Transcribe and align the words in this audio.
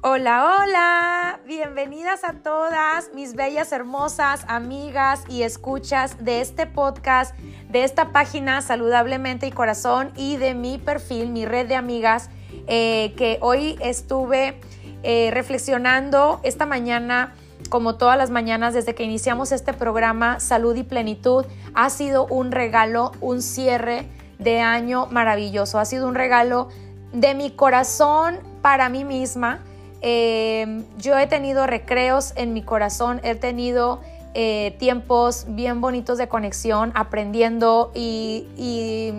Hola, 0.00 0.60
hola, 0.62 1.40
bienvenidas 1.44 2.22
a 2.22 2.34
todas 2.34 3.10
mis 3.14 3.34
bellas, 3.34 3.72
hermosas 3.72 4.44
amigas 4.46 5.24
y 5.28 5.42
escuchas 5.42 6.24
de 6.24 6.40
este 6.40 6.66
podcast, 6.66 7.36
de 7.68 7.82
esta 7.82 8.12
página 8.12 8.62
Saludablemente 8.62 9.48
y 9.48 9.50
Corazón 9.50 10.12
y 10.14 10.36
de 10.36 10.54
mi 10.54 10.78
perfil, 10.78 11.30
mi 11.30 11.46
red 11.46 11.66
de 11.66 11.74
amigas, 11.74 12.30
eh, 12.68 13.12
que 13.16 13.38
hoy 13.40 13.76
estuve 13.80 14.60
eh, 15.02 15.32
reflexionando 15.32 16.38
esta 16.44 16.64
mañana, 16.64 17.34
como 17.68 17.96
todas 17.96 18.16
las 18.16 18.30
mañanas 18.30 18.74
desde 18.74 18.94
que 18.94 19.02
iniciamos 19.02 19.50
este 19.50 19.72
programa, 19.72 20.38
Salud 20.38 20.76
y 20.76 20.84
Plenitud, 20.84 21.44
ha 21.74 21.90
sido 21.90 22.24
un 22.26 22.52
regalo, 22.52 23.10
un 23.20 23.42
cierre 23.42 24.08
de 24.38 24.60
año 24.60 25.08
maravilloso, 25.10 25.80
ha 25.80 25.84
sido 25.84 26.06
un 26.06 26.14
regalo 26.14 26.68
de 27.12 27.34
mi 27.34 27.50
corazón 27.50 28.38
para 28.62 28.88
mí 28.90 29.04
misma 29.04 29.64
Em, 30.00 30.84
yo 30.98 31.18
he 31.18 31.26
tenido 31.26 31.66
recreos 31.66 32.32
en 32.36 32.52
mi 32.52 32.62
corazón, 32.62 33.20
he 33.24 33.34
tenido 33.34 34.00
eh, 34.34 34.76
tiempos 34.78 35.46
bien 35.48 35.80
bonitos 35.80 36.18
de 36.18 36.28
conexión, 36.28 36.92
aprendiendo 36.94 37.90
y, 37.94 39.12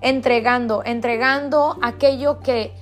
entregando, 0.00 0.82
entregando 0.84 1.78
aquello 1.82 2.40
que, 2.40 2.72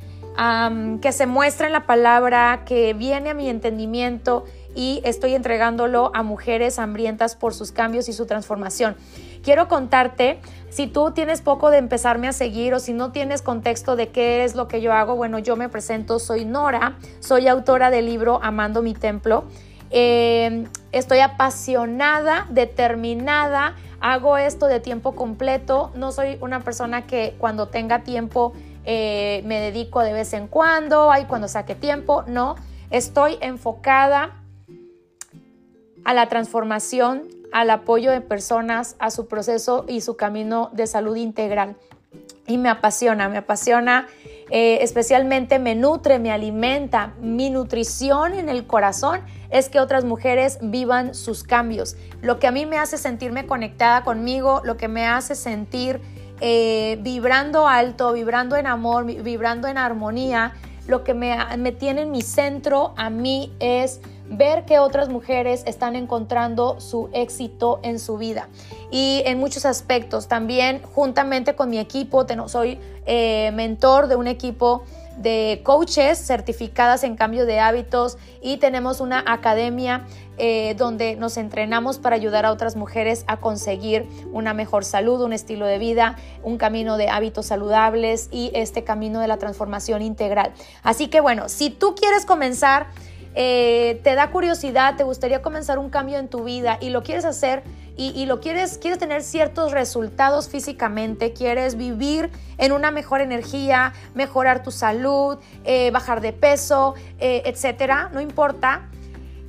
que 1.03 1.13
se 1.13 1.27
muestra 1.27 1.67
en 1.67 1.73
la 1.73 1.87
palabra, 1.87 2.63
que 2.65 2.95
viene 2.95 3.31
a 3.31 3.35
mi 3.35 3.49
entendimiento 3.49 4.45
y 4.75 5.01
estoy 5.05 5.35
entregándolo 5.35 6.13
a 6.15 6.23
mujeres 6.23 6.79
hambrientas 6.79 7.35
por 7.35 7.55
sus 7.55 7.73
cambios 7.73 8.09
y 8.09 8.13
su 8.13 8.27
transformación. 8.27 8.97
Quiero 9.43 9.69
contarte, 9.69 10.41
si 10.69 10.87
tú 10.87 11.13
tienes 11.13 11.41
poco 11.41 11.71
de 11.71 11.79
empezarme 11.79 12.29
a 12.29 12.33
seguir 12.33 12.75
o 12.75 12.79
si 12.79 12.93
no 12.93 13.11
tienes 13.11 13.43
contexto 13.43 13.97
de 13.97 14.09
qué 14.09 14.45
es 14.45 14.55
lo 14.55 14.69
que 14.69 14.81
yo 14.81 14.93
hago, 14.93 15.17
bueno, 15.17 15.39
yo 15.39 15.57
me 15.57 15.69
presento, 15.69 16.19
soy 16.19 16.45
Nora, 16.45 16.97
soy 17.21 17.49
autora 17.49 17.91
del 17.91 18.07
libro 18.07 18.39
Amando 18.43 18.83
mi 18.83 18.95
templo. 18.95 19.45
Em, 19.91 20.69
estoy 20.93 21.19
apasionada, 21.19 22.47
determinada, 22.51 23.75
hago 24.01 24.37
esto 24.37 24.67
de 24.67 24.79
tiempo 24.79 25.17
completo, 25.17 25.91
no 25.95 26.13
soy 26.13 26.39
una 26.41 26.61
persona 26.61 27.07
que 27.07 27.35
cuando 27.39 27.69
tenga 27.69 28.05
tiempo 28.05 28.53
eh, 28.85 29.43
me 29.45 29.61
dedico 29.61 30.01
de 30.01 30.13
vez 30.13 30.33
en 30.33 30.47
cuando, 30.47 31.11
hay 31.11 31.25
cuando 31.25 31.49
saque 31.49 31.75
tiempo, 31.75 32.23
no, 32.29 32.55
estoy 32.91 33.37
enfocada 33.41 34.37
a 36.05 36.15
la 36.15 36.29
transformación, 36.29 37.25
al 37.53 37.71
apoyo 37.71 38.11
de 38.11 38.21
personas, 38.21 38.97
a 38.99 39.11
su 39.11 39.27
proceso 39.29 39.85
y 39.89 40.01
su 40.01 40.17
camino 40.17 40.71
de 40.73 40.87
salud 40.87 41.17
integral. 41.17 41.77
Y 42.47 42.59
me 42.59 42.69
apasiona, 42.69 43.29
me 43.29 43.39
apasiona, 43.39 44.09
eh, 44.51 44.79
especialmente 44.83 45.59
me 45.59 45.77
nutre, 45.77 46.19
me 46.19 46.33
alimenta. 46.33 47.15
Mi 47.21 47.51
nutrición 47.51 48.35
en 48.35 48.49
el 48.49 48.67
corazón 48.67 49.21
es 49.51 49.69
que 49.69 49.79
otras 49.79 50.05
mujeres 50.05 50.59
vivan 50.61 51.15
sus 51.15 51.45
cambios. 51.45 51.97
Lo 52.21 52.39
que 52.39 52.49
a 52.49 52.51
mí 52.51 52.67
me 52.67 52.79
hace 52.79 52.99
sentirme 52.99 53.47
conectada 53.47 54.03
conmigo, 54.03 54.61
lo 54.65 54.77
que 54.77 54.89
me 54.89 55.07
hace 55.07 55.37
sentir 55.37 56.01
eh, 56.41 56.99
vibrando 57.03 57.69
alto, 57.69 58.13
vibrando 58.13 58.57
en 58.57 58.67
amor, 58.67 59.05
vibrando 59.05 59.69
en 59.69 59.79
armonía, 59.79 60.55
lo 60.89 61.05
que 61.05 61.15
me, 61.15 61.37
me 61.59 61.71
tiene 61.71 62.03
en 62.03 62.11
mi 62.11 62.23
centro 62.23 62.95
a 62.97 63.11
mí 63.11 63.55
es 63.61 64.01
ver 64.31 64.65
que 64.65 64.79
otras 64.79 65.09
mujeres 65.09 65.65
están 65.67 65.97
encontrando 65.97 66.81
su 66.81 67.11
éxito 67.13 67.81
en 67.83 67.99
su 67.99 68.17
vida 68.17 68.49
y 68.91 69.23
en 69.27 69.39
muchos 69.39 69.67
aspectos. 69.67 70.29
También 70.29 70.81
juntamente 70.95 71.55
con 71.55 71.69
mi 71.69 71.79
equipo, 71.79 72.25
soy 72.47 72.79
eh, 73.07 73.51
mentor 73.53 74.07
de 74.07 74.17
un 74.17 74.29
equipo 74.29 74.85
de 75.17 75.61
coaches 75.65 76.19
certificadas 76.19 77.05
en 77.05 77.17
cambio 77.17 77.45
de 77.45 77.61
hábitos 77.61 78.17
y 78.41 78.57
tenemos 78.57 79.01
una 79.01 79.23
academia 79.27 80.07
eh, 80.39 80.75
donde 80.79 81.17
nos 81.17 81.37
entrenamos 81.37 81.99
para 81.99 82.17
ayudar 82.17 82.47
a 82.47 82.53
otras 82.53 82.75
mujeres 82.77 83.25
a 83.27 83.37
conseguir 83.37 84.07
una 84.33 84.55
mejor 84.55 84.85
salud, 84.85 85.21
un 85.21 85.35
estilo 85.35 85.67
de 85.67 85.79
vida, 85.79 86.17
un 86.43 86.57
camino 86.57 86.97
de 86.97 87.11
hábitos 87.11 87.47
saludables 87.47 88.31
y 88.33 88.51
este 88.55 88.83
camino 88.83 89.21
de 89.21 89.29
la 89.29 89.37
transformación 89.37 90.01
integral. 90.01 90.53
Así 90.83 91.09
que 91.09 91.21
bueno, 91.21 91.51
si 91.51 91.69
tú 91.69 91.95
quieres 91.95 92.25
comenzar 92.25 92.87
eh, 93.35 94.01
te 94.03 94.15
da 94.15 94.31
curiosidad, 94.31 94.97
te 94.97 95.05
gustaría 95.05 95.41
comenzar 95.41 95.79
un 95.79 95.89
cambio 95.89 96.19
en 96.19 96.29
tu 96.29 96.45
vida 96.45 96.79
y 96.81 96.91
lo 96.91 97.03
quieres 97.03 97.25
hacer 97.25 97.63
y, 97.97 98.25
lo 98.25 98.41
quieres, 98.41 98.79
quieres 98.79 98.99
tener 98.99 99.23
ciertos 99.23 99.73
resultados 99.73 100.49
físicamente, 100.49 101.35
quieres 101.35 101.77
vivir 101.77 102.31
en 102.57 102.73
una 102.73 102.91
mejor 102.91 103.21
energía, 103.21 103.93
mejorar 104.15 104.63
tu 104.63 104.71
salud, 104.71 105.37
eh, 105.65 105.91
bajar 105.91 106.23
de 106.23 106.33
peso, 106.33 106.95
eh, 107.19 107.43
etcétera, 107.45 108.09
no 108.15 108.23
importa. 108.23 108.89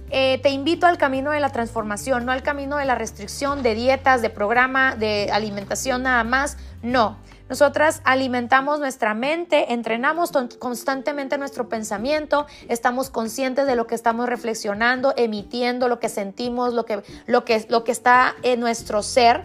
te 0.10 0.50
invito 0.50 0.86
al 0.86 0.98
camino 0.98 1.32
de 1.32 1.40
la 1.40 1.52
transformación, 1.52 2.26
no 2.26 2.34
al 2.34 2.44
camino 2.44 2.76
de 2.76 2.84
la 2.84 2.96
restricción, 2.96 3.64
de 3.64 3.74
dietas, 3.74 4.22
de 4.22 4.30
programa, 4.30 4.98
de 4.98 5.30
alimentación 5.32 6.04
nada 6.04 6.26
más, 6.26 6.58
no. 6.84 7.16
Nosotras 7.52 8.00
alimentamos 8.06 8.80
nuestra 8.80 9.14
mente, 9.14 9.74
entrenamos 9.74 10.32
constantemente 10.58 11.38
nuestro 11.38 11.68
pensamiento, 11.68 12.46
estamos 12.70 13.10
conscientes 13.10 13.68
de 13.68 13.76
lo 13.76 13.88
que 13.88 13.96
estamos 13.96 14.30
reflexionando, 14.30 15.14
emitiendo 15.18 15.90
lo 15.90 16.00
que 16.00 16.08
sentimos, 16.08 16.74
lo 16.74 16.86
que, 16.86 17.04
lo 17.26 17.44
que, 17.44 17.66
lo 17.68 17.84
que 17.84 17.92
está 17.92 18.36
en 18.44 18.62
nuestro 18.62 19.04
ser 19.04 19.44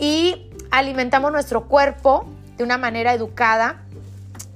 y 0.00 0.50
alimentamos 0.72 1.30
nuestro 1.30 1.68
cuerpo 1.68 2.26
de 2.56 2.64
una 2.64 2.76
manera 2.76 3.14
educada. 3.14 3.84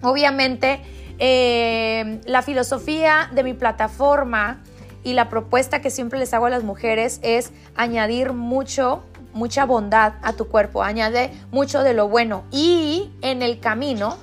Obviamente, 0.02 0.80
eh, 1.20 2.20
la 2.26 2.42
filosofía 2.42 3.30
de 3.32 3.44
mi 3.44 3.54
plataforma 3.54 4.58
y 5.04 5.12
la 5.12 5.28
propuesta 5.28 5.80
que 5.80 5.90
siempre 5.90 6.18
les 6.18 6.34
hago 6.34 6.46
a 6.46 6.50
las 6.50 6.64
mujeres 6.64 7.20
es 7.22 7.52
añadir 7.76 8.32
mucho 8.32 9.04
mucha 9.38 9.64
bondad 9.64 10.14
a 10.22 10.34
tu 10.34 10.48
cuerpo, 10.48 10.82
añade 10.82 11.32
mucho 11.50 11.82
de 11.82 11.94
lo 11.94 12.08
bueno. 12.08 12.44
Y 12.50 13.10
en 13.22 13.40
el 13.42 13.60
camino 13.60 14.16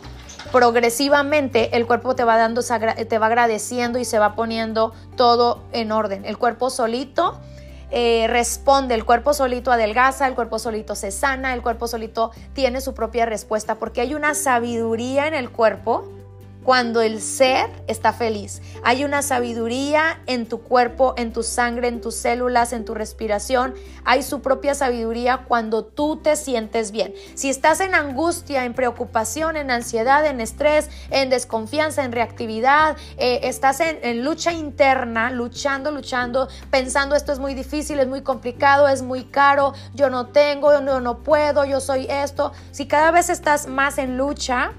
progresivamente 0.52 1.76
el 1.76 1.88
cuerpo 1.88 2.16
te 2.16 2.24
va 2.24 2.38
dando 2.38 2.62
te 2.62 3.18
va 3.18 3.26
agradeciendo 3.26 3.98
y 3.98 4.06
se 4.06 4.20
va 4.20 4.36
poniendo 4.36 4.94
todo 5.16 5.64
en 5.72 5.92
orden. 5.92 6.26
El 6.26 6.38
cuerpo 6.38 6.70
solito 6.70 7.40
eh, 7.92 8.28
responde, 8.28 8.96
el 8.96 9.06
cuerpo 9.06 9.34
solito 9.34 9.72
adelgaza, 9.72 10.28
el 10.28 10.36
cuerpo 10.36 10.60
solito 10.60 10.96
se 10.96 11.12
sana, 11.12 11.54
el 11.54 11.62
cuerpo 11.62 11.88
solito 11.88 12.32
tiene 12.54 12.82
su 12.82 12.94
propia 12.94 13.26
respuesta 13.26 13.76
porque 13.76 14.02
hay 14.02 14.14
una 14.14 14.34
sabiduría 14.34 15.28
en 15.28 15.34
el 15.34 15.50
cuerpo 15.50 16.06
cuando 16.66 17.02
el 17.02 17.22
ser 17.22 17.70
está 17.86 18.12
feliz. 18.12 18.62
Hay 18.84 19.04
una 19.04 19.22
sabiduría 19.22 20.20
en 20.26 20.48
tu 20.48 20.62
cuerpo, 20.62 21.14
en 21.16 21.32
tu 21.32 21.44
sangre, 21.44 21.88
en 21.88 22.02
tus 22.02 22.16
células, 22.16 22.74
en 22.74 22.86
tu 22.86 22.96
respiración. 22.96 23.76
Hay 24.04 24.24
su 24.24 24.42
propia 24.42 24.74
sabiduría 24.74 25.46
cuando 25.48 25.86
tú 25.86 26.18
te 26.18 26.36
sientes 26.36 26.92
bien. 26.92 27.14
Si 27.36 27.52
estás 27.52 27.82
en 27.82 27.94
angustia, 27.94 28.66
en 28.66 28.74
preocupación, 28.74 29.58
en 29.58 29.70
ansiedad, 29.70 30.26
en 30.26 30.42
estrés, 30.42 30.90
en 31.12 31.30
desconfianza, 31.30 32.04
en 32.04 32.12
reactividad, 32.12 32.98
eh, 33.18 33.42
estás 33.44 33.80
en, 33.80 34.26
lucha 34.26 34.52
interna, 34.52 35.30
luchando, 35.30 35.92
luchando, 35.92 36.48
pensando 36.72 37.16
esto 37.16 37.32
es 37.32 37.38
muy 37.38 37.54
difícil, 37.54 38.00
es 38.00 38.08
muy 38.08 38.22
complicado, 38.22 38.88
es 38.88 39.04
muy 39.04 39.26
caro, 39.26 39.74
yo 39.94 40.10
no 40.10 40.28
tengo, 40.28 40.74
yo 40.74 41.00
no 41.00 41.20
puedo, 41.20 41.64
yo 41.64 41.80
soy 41.80 42.08
esto. 42.10 42.54
Si 42.72 42.88
cada 42.88 43.12
vez 43.12 43.30
estás 43.30 43.68
más 43.68 44.00
en 44.00 44.18
lucha, 44.18 44.72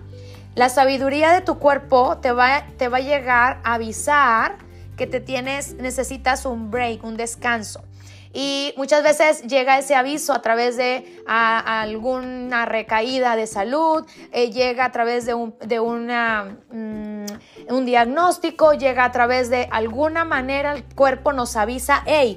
la 0.57 0.71
sabiduría 0.71 1.33
de 1.33 1.43
tu 1.43 1.59
cuerpo 1.59 2.17
te 2.17 2.33
va, 2.33 2.65
te 2.79 2.89
va 2.89 2.97
a 2.97 3.01
llegar 3.01 3.61
a 3.63 3.75
avisar 3.75 4.57
que 4.97 5.07
te 5.07 5.21
tienes, 5.21 5.75
necesitas 5.75 6.47
un 6.47 6.71
break, 6.71 7.05
un 7.05 7.19
descanso. 7.19 7.85
Y 8.33 8.73
muchas 8.79 9.03
veces 9.03 9.43
llega 9.43 9.79
ese 9.79 9.95
aviso 9.95 10.33
a 10.33 10.41
través 10.41 10.79
de 10.79 11.23
alguna 11.27 12.65
recaída 12.65 13.37
de 13.37 13.47
salud, 13.47 14.07
eh, 14.33 14.51
llega 14.51 14.87
a 14.87 14.93
través 14.93 15.27
de, 15.27 15.35
un, 15.35 15.55
de 15.61 15.79
una, 15.79 16.57
mm, 16.71 17.27
un 17.69 17.85
diagnóstico, 17.85 18.73
llega 18.73 19.05
a 19.05 19.13
través 19.13 19.51
de 19.51 19.69
alguna 19.71 20.25
manera 20.25 20.73
el 20.73 20.85
cuerpo 20.85 21.35
nos 21.35 21.55
avisa, 21.57 22.03
hey, 22.07 22.37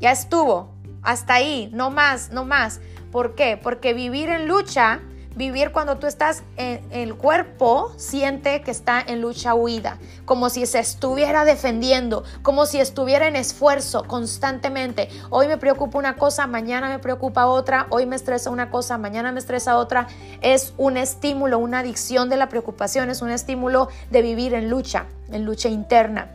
ya 0.00 0.10
estuvo, 0.10 0.74
hasta 1.02 1.34
ahí, 1.34 1.68
no 1.74 1.90
más, 1.90 2.30
no 2.30 2.46
más. 2.46 2.80
¿Por 3.12 3.34
qué? 3.34 3.58
Porque 3.62 3.92
vivir 3.92 4.30
en 4.30 4.48
lucha 4.48 5.00
Vivir 5.38 5.70
cuando 5.70 5.98
tú 5.98 6.08
estás 6.08 6.42
en 6.56 6.82
el 6.90 7.14
cuerpo, 7.14 7.92
siente 7.96 8.60
que 8.62 8.72
está 8.72 9.00
en 9.00 9.20
lucha 9.20 9.54
huida, 9.54 9.98
como 10.24 10.50
si 10.50 10.66
se 10.66 10.80
estuviera 10.80 11.44
defendiendo, 11.44 12.24
como 12.42 12.66
si 12.66 12.80
estuviera 12.80 13.28
en 13.28 13.36
esfuerzo 13.36 14.02
constantemente. 14.02 15.08
Hoy 15.30 15.46
me 15.46 15.56
preocupa 15.56 15.96
una 15.96 16.16
cosa, 16.16 16.48
mañana 16.48 16.88
me 16.88 16.98
preocupa 16.98 17.46
otra, 17.46 17.86
hoy 17.90 18.04
me 18.04 18.16
estresa 18.16 18.50
una 18.50 18.68
cosa, 18.68 18.98
mañana 18.98 19.30
me 19.30 19.38
estresa 19.38 19.76
otra. 19.76 20.08
Es 20.40 20.74
un 20.76 20.96
estímulo, 20.96 21.60
una 21.60 21.78
adicción 21.78 22.28
de 22.28 22.36
la 22.36 22.48
preocupación, 22.48 23.08
es 23.08 23.22
un 23.22 23.30
estímulo 23.30 23.90
de 24.10 24.22
vivir 24.22 24.54
en 24.54 24.68
lucha, 24.68 25.06
en 25.30 25.44
lucha 25.44 25.68
interna. 25.68 26.32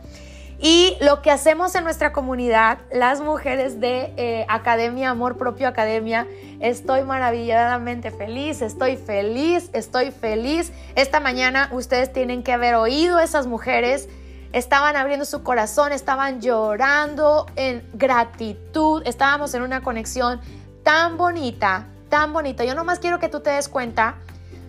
Y 0.66 0.96
lo 1.02 1.20
que 1.20 1.30
hacemos 1.30 1.74
en 1.74 1.84
nuestra 1.84 2.14
comunidad, 2.14 2.78
las 2.90 3.20
mujeres 3.20 3.80
de 3.80 4.14
eh, 4.16 4.46
Academia 4.48 5.10
Amor 5.10 5.36
Propio 5.36 5.68
Academia, 5.68 6.26
estoy 6.58 7.02
maravilladamente 7.02 8.10
feliz, 8.10 8.62
estoy 8.62 8.96
feliz, 8.96 9.68
estoy 9.74 10.10
feliz. 10.10 10.72
Esta 10.94 11.20
mañana 11.20 11.68
ustedes 11.72 12.10
tienen 12.14 12.42
que 12.42 12.54
haber 12.54 12.76
oído 12.76 13.20
esas 13.20 13.46
mujeres 13.46 14.08
estaban 14.54 14.96
abriendo 14.96 15.26
su 15.26 15.42
corazón, 15.42 15.92
estaban 15.92 16.40
llorando 16.40 17.44
en 17.56 17.86
gratitud, 17.92 19.02
estábamos 19.04 19.52
en 19.52 19.60
una 19.60 19.82
conexión 19.82 20.40
tan 20.82 21.18
bonita, 21.18 21.88
tan 22.08 22.32
bonita. 22.32 22.64
Yo 22.64 22.74
nomás 22.74 23.00
quiero 23.00 23.18
que 23.18 23.28
tú 23.28 23.40
te 23.40 23.50
des 23.50 23.68
cuenta 23.68 24.14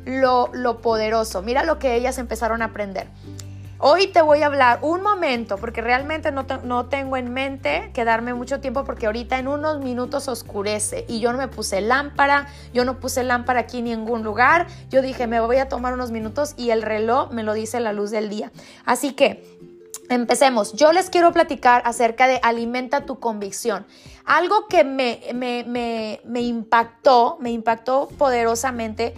lo, 0.03 0.49
lo 0.51 0.81
poderoso. 0.81 1.41
Mira 1.41 1.63
lo 1.63 1.79
que 1.79 1.95
ellas 1.95 2.17
empezaron 2.17 2.61
a 2.61 2.65
aprender. 2.65 3.07
Hoy 3.87 4.07
te 4.07 4.23
voy 4.23 4.41
a 4.41 4.47
hablar 4.47 4.79
un 4.81 5.03
momento, 5.03 5.57
porque 5.57 5.79
realmente 5.79 6.31
no, 6.31 6.47
no, 6.63 6.87
tengo 6.87 7.17
en 7.17 7.31
mente 7.31 7.91
quedarme 7.93 8.33
mucho 8.33 8.59
tiempo, 8.59 8.83
porque 8.83 9.05
ahorita 9.05 9.37
en 9.37 9.47
unos 9.47 9.79
minutos 9.79 10.27
oscurece 10.27 11.05
y 11.07 11.19
yo 11.19 11.31
no 11.31 11.37
me 11.37 11.47
puse 11.49 11.81
lámpara, 11.81 12.47
yo 12.73 12.83
no 12.83 12.99
puse 12.99 13.23
lámpara 13.23 13.59
aquí 13.59 13.77
en 13.77 13.83
ningún 13.83 14.23
lugar. 14.23 14.65
Yo 14.89 15.03
dije, 15.03 15.27
me 15.27 15.39
voy 15.39 15.57
a 15.57 15.69
tomar 15.69 15.93
unos 15.93 16.09
minutos 16.09 16.55
y 16.57 16.71
el 16.71 16.81
reloj 16.81 17.29
me 17.29 17.43
lo 17.43 17.53
dice 17.53 17.79
la 17.79 17.93
luz 17.93 18.09
del 18.09 18.27
día. 18.27 18.51
Así 18.85 19.13
que 19.13 19.47
empecemos. 20.09 20.73
Yo 20.73 20.91
les 20.91 21.11
quiero 21.11 21.31
platicar 21.31 21.83
acerca 21.85 22.25
de 22.25 22.39
alimenta 22.41 23.05
tu 23.05 23.19
convicción. 23.19 23.85
Algo 24.25 24.67
que 24.67 24.83
me, 24.83 25.21
me, 25.35 25.63
me, 25.63 26.21
me 26.25 26.41
impactó, 26.41 27.37
me 27.39 27.51
impactó 27.51 28.09
poderosamente, 28.17 29.13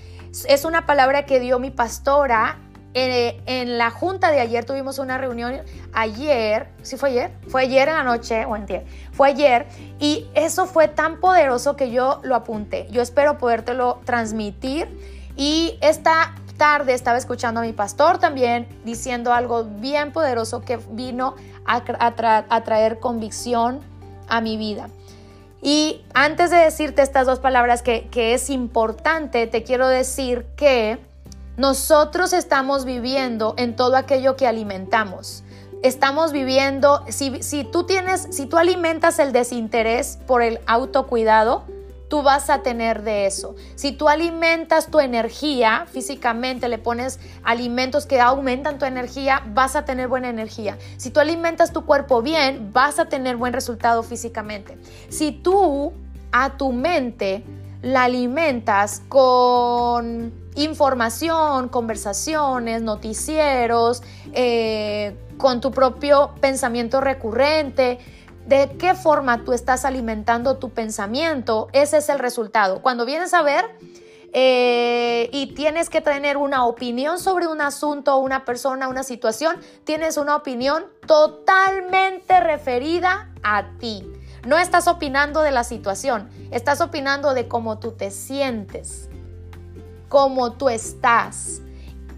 es 0.45 0.65
una 0.65 0.85
palabra 0.85 1.25
que 1.25 1.39
dio 1.39 1.57
mi 1.57 1.71
pastora 1.71 2.59
eh, 2.93 3.41
en 3.45 3.77
la 3.77 3.91
junta 3.91 4.31
de 4.31 4.39
ayer 4.39 4.65
tuvimos 4.65 4.97
una 4.97 5.17
reunión 5.17 5.61
ayer, 5.93 6.69
¿sí 6.81 6.97
fue 6.97 7.09
ayer? 7.09 7.31
Fue 7.47 7.61
ayer 7.61 7.87
en 7.89 7.95
la 7.95 8.03
noche 8.03 8.45
o 8.45 8.55
en 8.55 8.65
día. 8.65 8.83
Fue 9.11 9.29
ayer 9.29 9.67
y 9.99 10.27
eso 10.33 10.65
fue 10.65 10.87
tan 10.87 11.19
poderoso 11.19 11.75
que 11.75 11.91
yo 11.91 12.21
lo 12.23 12.35
apunté. 12.35 12.87
Yo 12.89 13.01
espero 13.01 13.37
podértelo 13.37 13.99
transmitir 14.05 14.87
y 15.35 15.77
esta 15.81 16.33
tarde 16.57 16.93
estaba 16.93 17.17
escuchando 17.17 17.59
a 17.59 17.63
mi 17.63 17.73
pastor 17.73 18.17
también 18.17 18.67
diciendo 18.83 19.31
algo 19.31 19.63
bien 19.63 20.11
poderoso 20.11 20.61
que 20.61 20.77
vino 20.89 21.35
a, 21.65 22.63
traer 22.63 22.99
convicción 22.99 23.81
a 24.27 24.41
mi 24.41 24.57
vida. 24.57 24.89
Y 25.61 26.03
antes 26.13 26.49
de 26.49 26.57
decirte 26.57 27.01
estas 27.01 27.25
dos 27.25 27.39
palabras 27.39 27.81
que, 27.81 28.07
que 28.09 28.33
es 28.33 28.49
importante, 28.49 29.45
te 29.47 29.63
quiero 29.63 29.87
decir 29.87 30.45
que 30.55 31.06
nosotros 31.57 32.33
estamos 32.33 32.85
viviendo 32.85 33.55
en 33.57 33.75
todo 33.75 33.97
aquello 33.97 34.35
que 34.35 34.47
alimentamos. 34.47 35.43
Estamos 35.83 36.31
viviendo, 36.31 37.03
si, 37.09 37.41
si 37.41 37.63
tú 37.63 37.83
tienes, 37.83 38.27
si 38.31 38.45
tú 38.45 38.57
alimentas 38.57 39.19
el 39.19 39.31
desinterés 39.31 40.19
por 40.27 40.41
el 40.41 40.59
autocuidado, 40.67 41.65
tú 42.09 42.21
vas 42.21 42.49
a 42.49 42.61
tener 42.61 43.03
de 43.03 43.25
eso. 43.25 43.55
Si 43.75 43.91
tú 43.91 44.07
alimentas 44.07 44.87
tu 44.87 44.99
energía 44.99 45.85
físicamente, 45.91 46.67
le 46.69 46.77
pones 46.77 47.19
alimentos 47.43 48.05
que 48.05 48.21
aumentan 48.21 48.77
tu 48.79 48.85
energía, 48.85 49.43
vas 49.53 49.75
a 49.75 49.83
tener 49.83 50.07
buena 50.07 50.29
energía. 50.29 50.77
Si 50.97 51.09
tú 51.09 51.19
alimentas 51.19 51.73
tu 51.73 51.85
cuerpo 51.85 52.21
bien, 52.21 52.71
vas 52.71 52.99
a 52.99 53.05
tener 53.05 53.35
buen 53.35 53.53
resultado 53.53 54.03
físicamente. 54.03 54.77
Si 55.09 55.31
tú 55.31 55.93
a 56.31 56.57
tu 56.57 56.71
mente 56.71 57.43
la 57.81 58.05
alimentas 58.05 59.01
con 59.09 60.46
información, 60.57 61.69
conversaciones, 61.69 62.81
noticieros, 62.81 64.03
eh, 64.33 65.15
con 65.37 65.61
tu 65.61 65.71
propio 65.71 66.31
pensamiento 66.41 66.99
recurrente. 66.99 67.99
¿De 68.45 68.71
qué 68.79 68.93
forma 68.95 69.43
tú 69.43 69.53
estás 69.53 69.85
alimentando 69.85 70.57
tu 70.57 70.69
pensamiento? 70.71 71.67
Ese 71.73 71.97
es 71.97 72.09
el 72.09 72.19
resultado. 72.19 72.81
Cuando 72.81 73.05
vienes 73.05 73.33
a 73.33 73.41
ver 73.43 73.65
eh, 74.33 75.29
y 75.31 75.53
tienes 75.53 75.89
que 75.89 76.01
tener 76.01 76.37
una 76.37 76.65
opinión 76.65 77.19
sobre 77.19 77.47
un 77.47 77.61
asunto, 77.61 78.17
una 78.17 78.45
persona, 78.45 78.87
una 78.87 79.03
situación, 79.03 79.57
tienes 79.83 80.17
una 80.17 80.35
opinión 80.35 80.85
totalmente 81.05 82.39
referida 82.39 83.31
a 83.43 83.77
ti. 83.79 84.05
No 84.45 84.57
estás 84.57 84.87
opinando 84.87 85.41
de 85.41 85.51
la 85.51 85.63
situación, 85.63 86.29
estás 86.51 86.79
opinando 86.81 87.33
de 87.33 87.47
cómo 87.47 87.79
tú 87.79 87.91
te 87.91 88.11
sientes, 88.11 89.09
cómo 90.09 90.53
tú 90.53 90.69
estás. 90.69 91.61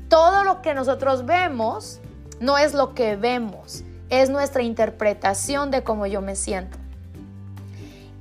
Todo 0.07 0.43
lo 0.43 0.61
que 0.61 0.73
nosotros 0.73 1.25
vemos 1.25 1.99
no 2.39 2.57
es 2.57 2.73
lo 2.73 2.93
que 2.93 3.15
vemos, 3.15 3.83
es 4.09 4.29
nuestra 4.29 4.63
interpretación 4.63 5.71
de 5.71 5.83
cómo 5.83 6.05
yo 6.07 6.21
me 6.21 6.35
siento. 6.35 6.77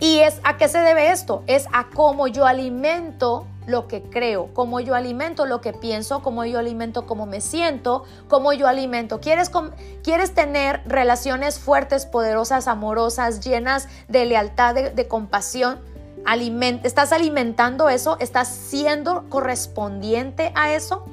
¿Y 0.01 0.19
es 0.19 0.41
a 0.45 0.57
qué 0.57 0.69
se 0.69 0.79
debe 0.79 1.11
esto? 1.11 1.43
Es 1.47 1.67
a 1.73 1.89
cómo 1.89 2.29
yo 2.29 2.47
alimento 2.47 3.47
lo 3.67 3.87
que 3.87 4.03
creo, 4.03 4.49
cómo 4.55 4.81
yo 4.81 4.95
alimento 4.95 5.45
lo 5.45 5.61
que 5.61 5.75
pienso, 5.75 6.23
cómo 6.23 6.45
yo 6.47 6.59
alimento 6.59 7.07
cómo 7.07 7.27
me 7.27 7.41
siento, 7.41 8.05
cómo 8.29 8.55
yo 8.55 8.67
alimento. 8.67 9.21
¿Quieres, 9.21 9.51
quieres 10.03 10.35
tener 10.35 10.81
relaciones 10.87 11.59
fuertes, 11.59 12.07
poderosas, 12.07 12.67
amorosas, 12.67 13.41
llenas 13.41 13.89
de 14.09 14.25
lealtad, 14.25 14.75
de, 14.75 15.09
compasión? 15.09 15.81
¿Estás 16.85 17.13
alimentando 17.13 17.89
eso? 17.89 18.17
¿Estás 18.21 18.49
siendo 18.49 19.25
correspondiente 19.29 20.53
a 20.55 20.73
eso? 20.75 21.05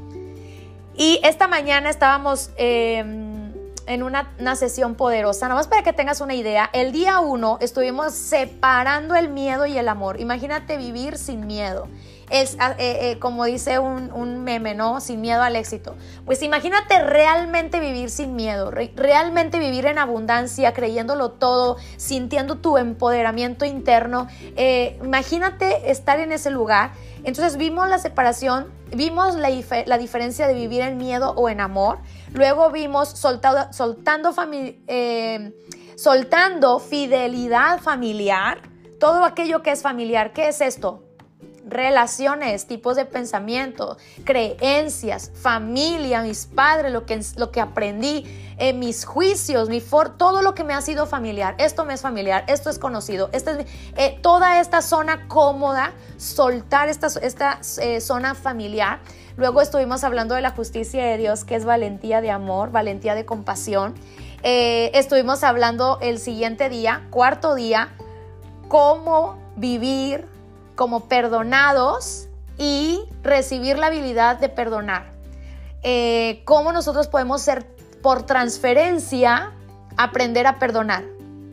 Y 0.95 1.19
esta 1.23 1.47
mañana 1.47 1.89
estábamos 1.89 2.51
em, 2.57 3.51
en 3.85 4.03
una, 4.03 4.33
una, 4.39 4.55
sesión 4.55 4.95
poderosa, 4.95 5.47
nada 5.47 5.59
más 5.59 5.67
para 5.67 5.83
que 5.83 5.93
tengas 5.93 6.21
una 6.21 6.33
idea, 6.35 6.69
el 6.73 6.91
día 6.91 7.19
uno 7.19 7.57
estuvimos 7.59 8.13
separando 8.13 9.15
el 9.15 9.29
miedo 9.29 9.65
y 9.65 9.77
el 9.77 9.87
amor. 9.89 10.19
Imagínate 10.19 10.77
vivir 10.77 11.17
sin 11.17 11.47
miedo 11.47 11.87
es 12.29 12.57
ah, 12.59 12.75
eh, 12.77 13.11
eh, 13.11 13.19
como 13.19 13.45
dice 13.45 13.79
un, 13.79 14.11
un, 14.11 14.43
meme, 14.43 14.73
¿no? 14.73 14.99
Sin 14.99 15.21
miedo 15.21 15.41
al 15.41 15.55
éxito. 15.55 15.95
Pues 16.25 16.41
imagínate 16.41 17.01
realmente 17.03 17.79
vivir 17.79 18.09
sin 18.09 18.35
miedo, 18.35 18.71
realmente 18.71 19.59
vivir 19.59 19.85
en 19.85 19.97
abundancia, 19.97 20.73
creyéndolo 20.73 21.31
todo, 21.31 21.77
sintiendo 21.97 22.57
tu 22.57 22.77
empoderamiento 22.77 23.65
interno. 23.65 24.27
Eh, 24.55 24.99
imagínate 25.03 25.91
estar 25.91 26.19
en 26.19 26.31
ese 26.31 26.49
lugar. 26.49 26.91
Entonces 27.23 27.57
vimos 27.57 27.89
la 27.89 27.97
separación, 27.97 28.71
vimos 28.95 29.35
la, 29.35 29.49
la, 29.85 29.97
diferencia 29.97 30.47
de 30.47 30.53
vivir 30.53 30.81
en 30.81 30.97
miedo 30.97 31.33
o 31.35 31.49
en 31.49 31.59
amor. 31.59 31.99
Luego 32.33 32.69
vimos 32.71 33.09
soltado, 33.09 33.71
soltando, 33.73 34.33
soltando 35.95 36.79
fidelidad 36.79 37.79
familiar, 37.81 38.59
todo 38.99 39.23
aquello 39.23 39.63
que 39.63 39.71
es 39.71 39.81
familiar. 39.81 40.33
¿Qué 40.33 40.49
es 40.49 40.61
esto? 40.61 41.04
Relaciones, 41.65 42.67
tipos 42.67 42.95
de 42.95 43.05
pensamiento, 43.05 43.97
creencias, 44.23 45.31
familia, 45.33 46.21
mis 46.21 46.45
padres, 46.45 46.91
lo 46.91 47.05
que, 47.05 47.19
lo 47.37 47.51
que 47.51 47.59
aprendí, 47.59 48.23
eh, 48.57 48.73
mis 48.73 49.05
juicios, 49.05 49.67
mi 49.67 49.81
for, 49.81 50.17
todo 50.17 50.41
lo 50.41 50.53
que 50.53 50.63
me 50.63 50.73
ha 50.73 50.81
sido 50.81 51.07
familiar. 51.07 51.55
Esto 51.57 51.83
me 51.83 51.95
es 51.95 52.01
familiar, 52.01 52.45
esto 52.47 52.69
es 52.69 52.77
conocido, 52.77 53.29
es, 53.33 53.45
eh, 53.47 54.19
toda 54.21 54.59
esta 54.59 54.81
zona 54.81 55.27
cómoda, 55.27 55.93
soltar 56.17 56.87
esta, 56.89 57.07
esta 57.21 57.59
eh, 57.81 57.99
zona 57.99 58.35
familiar. 58.35 58.99
Luego 59.35 59.61
estuvimos 59.61 60.03
hablando 60.03 60.35
de 60.35 60.41
la 60.41 60.51
justicia 60.51 61.03
de 61.03 61.17
Dios, 61.17 61.43
que 61.43 61.55
es 61.55 61.65
valentía 61.65 62.21
de 62.21 62.31
amor, 62.31 62.71
valentía 62.71 63.15
de 63.15 63.25
compasión. 63.25 63.95
estuvimos 64.43 65.43
hablando 65.43 65.97
el 66.01 66.19
siguiente 66.19 66.69
día, 66.69 67.07
cuarto 67.09 67.55
día, 67.55 67.89
cómo 68.67 69.37
vivir 69.57 70.34
como 70.75 71.07
perdonados 71.07 72.27
y 72.57 73.01
recibir 73.23 73.77
la 73.77 73.87
habilidad 73.87 74.39
de 74.39 74.49
perdonar. 74.49 75.11
Eh, 75.83 76.41
¿Cómo 76.45 76.71
nosotros 76.71 77.07
podemos 77.07 77.41
ser 77.41 77.65
por 78.01 78.23
transferencia 78.23 79.53
aprender 79.97 80.47
a 80.47 80.59
perdonar? 80.59 81.03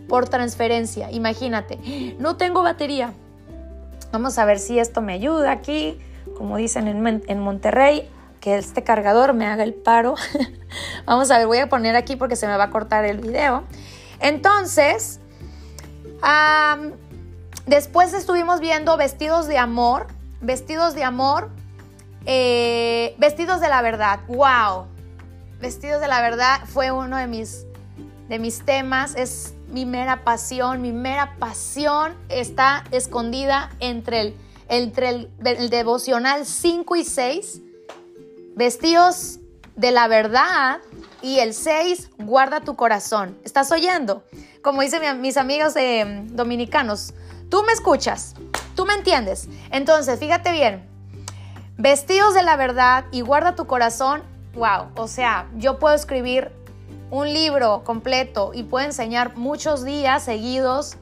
Por 0.08 0.28
transferencia, 0.28 1.10
imagínate, 1.10 2.16
no 2.18 2.36
tengo 2.36 2.62
batería. 2.62 3.12
Vamos 4.12 4.38
a 4.38 4.44
ver 4.44 4.58
si 4.58 4.78
esto 4.78 5.00
me 5.00 5.14
ayuda 5.14 5.52
aquí, 5.52 5.98
como 6.36 6.58
dicen 6.58 6.86
en, 6.86 7.38
Monterrey, 7.40 8.08
que 8.40 8.56
este 8.58 8.82
cargador 8.82 9.32
me 9.32 9.46
haga 9.46 9.64
el 9.64 9.72
paro. 9.72 10.16
Vamos 11.06 11.30
a 11.30 11.38
ver, 11.38 11.46
voy 11.46 11.58
a 11.58 11.68
poner 11.68 11.96
aquí 11.96 12.16
porque 12.16 12.36
se 12.36 12.46
me 12.46 12.56
va 12.56 12.64
a 12.64 12.70
cortar 12.70 13.06
el 13.06 13.18
video. 13.18 13.64
Entonces, 14.20 15.20
Después 17.66 18.12
estuvimos 18.12 18.60
viendo 18.60 18.96
vestidos 18.96 19.46
de 19.46 19.58
amor, 19.58 20.08
vestidos 20.40 20.94
de 20.94 21.04
amor, 21.04 21.50
eh, 22.26 23.14
vestidos 23.18 23.60
de 23.60 23.68
la 23.68 23.82
verdad. 23.82 24.20
¡Wow! 24.26 24.86
Vestidos 25.60 26.00
de 26.00 26.08
la 26.08 26.20
verdad 26.20 26.60
fue 26.66 26.90
uno 26.90 27.16
de 27.16 27.28
mis, 27.28 27.66
de 28.28 28.38
mis 28.40 28.64
temas, 28.64 29.14
es 29.14 29.54
mi 29.68 29.86
mera 29.86 30.24
pasión, 30.24 30.82
mi 30.82 30.92
mera 30.92 31.36
pasión 31.38 32.14
está 32.28 32.84
escondida 32.90 33.70
entre 33.78 34.20
el, 34.20 34.36
entre 34.68 35.08
el, 35.08 35.70
devocional 35.70 36.44
5 36.44 36.96
y 36.96 37.04
6, 37.04 37.60
vestidos 38.56 39.38
de 39.76 39.92
la 39.92 40.08
verdad 40.08 40.80
y 41.22 41.38
el 41.38 41.54
6, 41.54 42.10
guarda 42.18 42.60
tu 42.60 42.74
corazón. 42.74 43.38
¿Estás 43.44 43.70
oyendo? 43.70 44.24
Como 44.62 44.82
dicen 44.82 45.20
mis 45.20 45.36
amigos 45.36 45.76
eh, 45.76 46.24
dominicanos, 46.26 47.14
Tú 47.52 47.62
me 47.64 47.72
escuchas, 47.72 48.34
tú 48.74 48.86
me 48.86 48.94
entiendes. 48.94 49.46
Entonces, 49.70 50.18
fíjate 50.18 50.52
bien, 50.52 50.88
vestidos 51.76 52.32
de 52.32 52.42
la 52.42 52.56
verdad 52.56 53.04
y 53.12 53.20
guarda 53.20 53.54
tu 53.54 53.66
corazón, 53.66 54.22
wow, 54.54 54.86
o 54.96 55.06
sea, 55.06 55.50
yo 55.56 55.78
puedo 55.78 55.94
escribir 55.94 56.50
un 57.10 57.30
libro 57.30 57.84
completo 57.84 58.52
y 58.54 58.62
puedo 58.62 58.86
enseñar 58.86 59.36
muchos 59.36 59.84
días 59.84 60.22
seguidos 60.22 60.96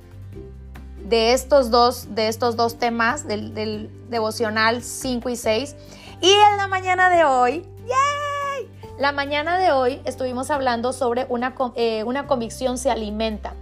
de 1.05 1.35
estos 1.35 1.71
dos, 1.71 2.17
de 2.17 2.27
estos 2.27 2.57
dos 2.57 2.81
temas 2.81 3.29
del, 3.29 3.89
devocional 4.09 4.83
5 4.83 5.29
y 5.29 5.37
6. 5.37 5.77
Y 6.21 6.33
en 6.33 6.57
la 6.57 6.67
mañana 6.67 7.11
de 7.11 7.23
hoy, 7.23 7.65
¡yay! 7.87 8.69
La 8.99 9.13
mañana 9.13 9.57
de 9.61 9.71
hoy 9.71 10.01
estuvimos 10.05 10.51
hablando 10.51 10.93
sobre 10.93 11.27
una, 11.29 11.55
eh, 11.77 12.03
una 12.03 12.27
convicción 12.27 12.77
se 12.77 12.91
alimenta. 12.91 13.55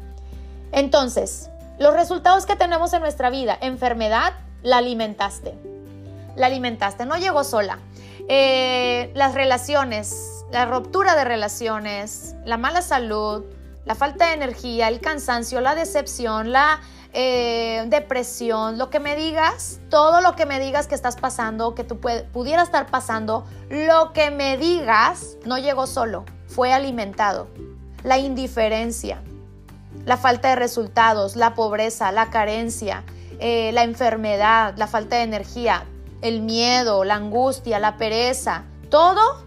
Entonces, 0.73 1.50
los 1.78 1.94
resultados 1.94 2.44
que 2.44 2.56
tenemos 2.56 2.92
en 2.92 3.02
nuestra 3.02 3.30
vida, 3.30 3.56
enfermedad, 3.61 4.35
la 4.62 4.78
alimentaste. 4.78 5.54
La 6.37 6.47
alimentaste, 6.47 7.06
no 7.06 7.16
llegó 7.16 7.44
sola. 7.44 7.78
Eh, 8.28 9.11
las 9.14 9.35
relaciones, 9.35 10.44
la 10.50 10.66
ruptura 10.66 11.14
de 11.14 11.25
relaciones, 11.25 12.35
la 12.44 12.56
mala 12.56 12.82
salud, 12.82 13.44
la 13.85 13.94
falta 13.94 14.26
de 14.26 14.35
energía, 14.35 14.88
el 14.88 15.00
cansancio, 15.00 15.61
la 15.61 15.75
decepción, 15.75 16.52
la 16.52 16.80
eh, 17.14 17.85
depresión, 17.87 18.76
lo 18.76 18.90
que 18.90 19.00
me 19.00 19.16
digas, 19.16 19.80
todo 19.88 20.20
lo 20.20 20.37
que 20.37 20.44
me 20.44 20.61
digas 20.61 20.88
que 20.88 20.94
estás 20.94 21.16
pasando, 21.16 21.75
que 21.75 21.85
tú 21.85 21.99
pudiera 21.99 22.62
estar 22.62 22.87
pasando, 22.87 23.47
lo 23.70 24.12
que 24.12 24.30
me 24.30 24.58
digas 24.58 25.38
no 25.47 25.58
llegó 25.58 25.87
solo, 25.87 26.25
fue 26.49 26.73
alimentado. 26.73 27.49
La 28.04 28.18
indiferencia, 28.18 29.23
la 30.05 30.17
falta 30.17 30.49
de 30.49 30.57
resultados, 30.57 31.37
la 31.37 31.55
pobreza, 31.55 32.12
la 32.12 32.31
carencia, 32.31 33.05
eh, 33.40 33.71
la 33.73 33.85
enfermedad, 33.85 34.75
la 34.76 34.87
falta 34.87 35.17
de 35.17 35.23
energía, 35.23 35.85
el 36.23 36.43
miedo, 36.43 37.05
la 37.05 37.14
angustia, 37.14 37.78
la 37.78 37.97
pereza, 37.97 38.64
todo. 38.90 39.47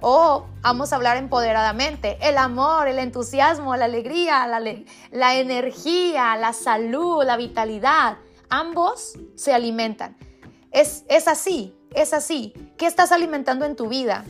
O 0.00 0.46
vamos 0.60 0.92
a 0.92 0.96
hablar 0.96 1.16
empoderadamente, 1.16 2.18
el 2.20 2.38
amor, 2.38 2.86
el 2.86 2.98
entusiasmo, 2.98 3.74
la 3.76 3.86
alegría, 3.86 4.46
la, 4.46 4.60
la 5.10 5.34
energía, 5.36 6.36
la 6.36 6.52
salud, 6.52 7.24
la 7.24 7.36
vitalidad, 7.36 8.18
ambos 8.50 9.18
se 9.34 9.54
alimentan. 9.54 10.16
Es, 10.70 11.04
es 11.08 11.26
así, 11.28 11.74
es 11.94 12.12
así. 12.12 12.52
¿Qué 12.76 12.86
estás 12.86 13.10
alimentando 13.10 13.64
en 13.64 13.74
tu 13.74 13.88
vida? 13.88 14.24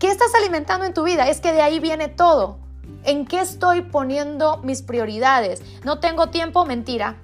¿Qué 0.00 0.08
estás 0.08 0.34
alimentando 0.34 0.84
en 0.84 0.92
tu 0.92 1.04
vida? 1.04 1.28
Es 1.28 1.40
que 1.40 1.52
de 1.52 1.62
ahí 1.62 1.78
viene 1.78 2.08
todo. 2.08 2.58
¿En 3.04 3.26
qué 3.26 3.40
estoy 3.40 3.82
poniendo 3.82 4.58
mis 4.58 4.82
prioridades? 4.82 5.62
No 5.84 6.00
tengo 6.00 6.28
tiempo, 6.30 6.64
mentira. 6.64 7.16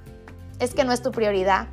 Es 0.59 0.75
que 0.75 0.85
no 0.85 0.93
es 0.93 1.03
tu 1.03 1.11
prioridad. 1.11 1.69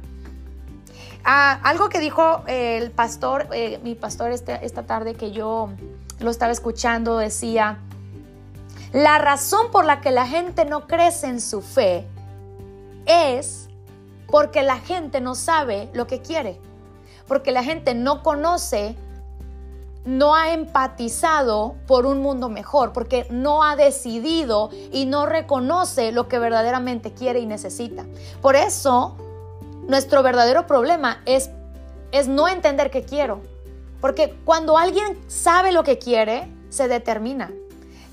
Ah, 1.26 1.60
algo 1.64 1.90
que 1.90 2.00
dijo 2.00 2.44
el 2.48 2.90
pastor, 2.92 3.50
eh, 3.52 3.80
mi 3.84 3.96
pastor 3.96 4.32
este, 4.32 4.66
esta 4.66 4.84
tarde 4.84 5.14
que 5.14 5.32
yo 5.32 5.70
lo 6.20 6.32
estaba 6.32 6.54
escuchando, 6.54 7.18
decía, 7.18 7.80
la 8.94 9.18
razón 9.18 9.72
por 9.72 9.84
la 9.84 10.00
que 10.00 10.12
la 10.12 10.26
gente 10.26 10.64
no 10.64 10.88
crece 10.88 11.28
en 11.28 11.42
su 11.42 11.62
fe 11.62 12.08
es 13.06 13.68
porque 14.28 14.64
la 14.64 14.78
gente 14.78 15.20
no 15.20 15.36
sabe 15.36 15.90
lo 15.94 16.08
que 16.08 16.22
quiere, 16.22 16.60
porque 17.28 17.52
la 17.52 17.64
gente 17.64 17.94
no 17.94 18.24
conoce, 18.24 18.96
no 20.08 20.36
ha 20.36 20.54
empatizado 20.54 21.76
por 21.86 22.06
un 22.06 22.22
mundo 22.22 22.48
mejor, 22.48 22.94
porque 22.94 23.28
no 23.30 23.62
ha 23.62 23.76
decidido 23.76 24.70
y 24.94 25.06
no 25.06 25.26
reconoce 25.26 26.14
lo 26.14 26.30
que 26.30 26.40
verdaderamente 26.40 27.12
quiere 27.12 27.42
y 27.42 27.46
necesita. 27.46 28.06
Por 28.42 28.56
eso 28.56 29.18
nuestro 29.86 30.24
verdadero 30.24 30.66
problema 30.66 31.22
es, 31.26 31.50
es 32.14 32.30
no 32.30 32.48
entender 32.48 32.90
qué 32.90 33.04
quiero. 33.04 33.42
Porque 34.00 34.34
cuando 34.46 34.78
alguien 34.78 35.20
sabe 35.28 35.74
lo 35.74 35.84
que 35.84 36.00
quiere, 36.00 36.48
se 36.70 36.88
determina, 36.88 37.52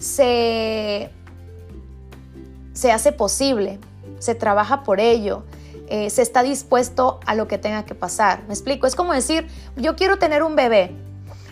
se, 0.01 1.13
se 2.73 2.91
hace 2.91 3.13
posible, 3.13 3.79
se 4.19 4.35
trabaja 4.35 4.83
por 4.83 4.99
ello, 4.99 5.45
eh, 5.87 6.11
se 6.11 6.23
está 6.23 6.43
dispuesto 6.43 7.21
a 7.25 7.37
lo 7.37 7.47
que 7.47 7.57
tenga 7.57 7.85
que 7.85 7.95
pasar. 7.95 8.43
¿Me 8.49 8.55
explico? 8.55 8.89
Es 8.89 8.97
como 8.97 9.13
decir, 9.13 9.47
yo 9.77 9.95
quiero 9.95 10.19
tener 10.19 10.43
un 10.43 10.57
bebé 10.57 11.04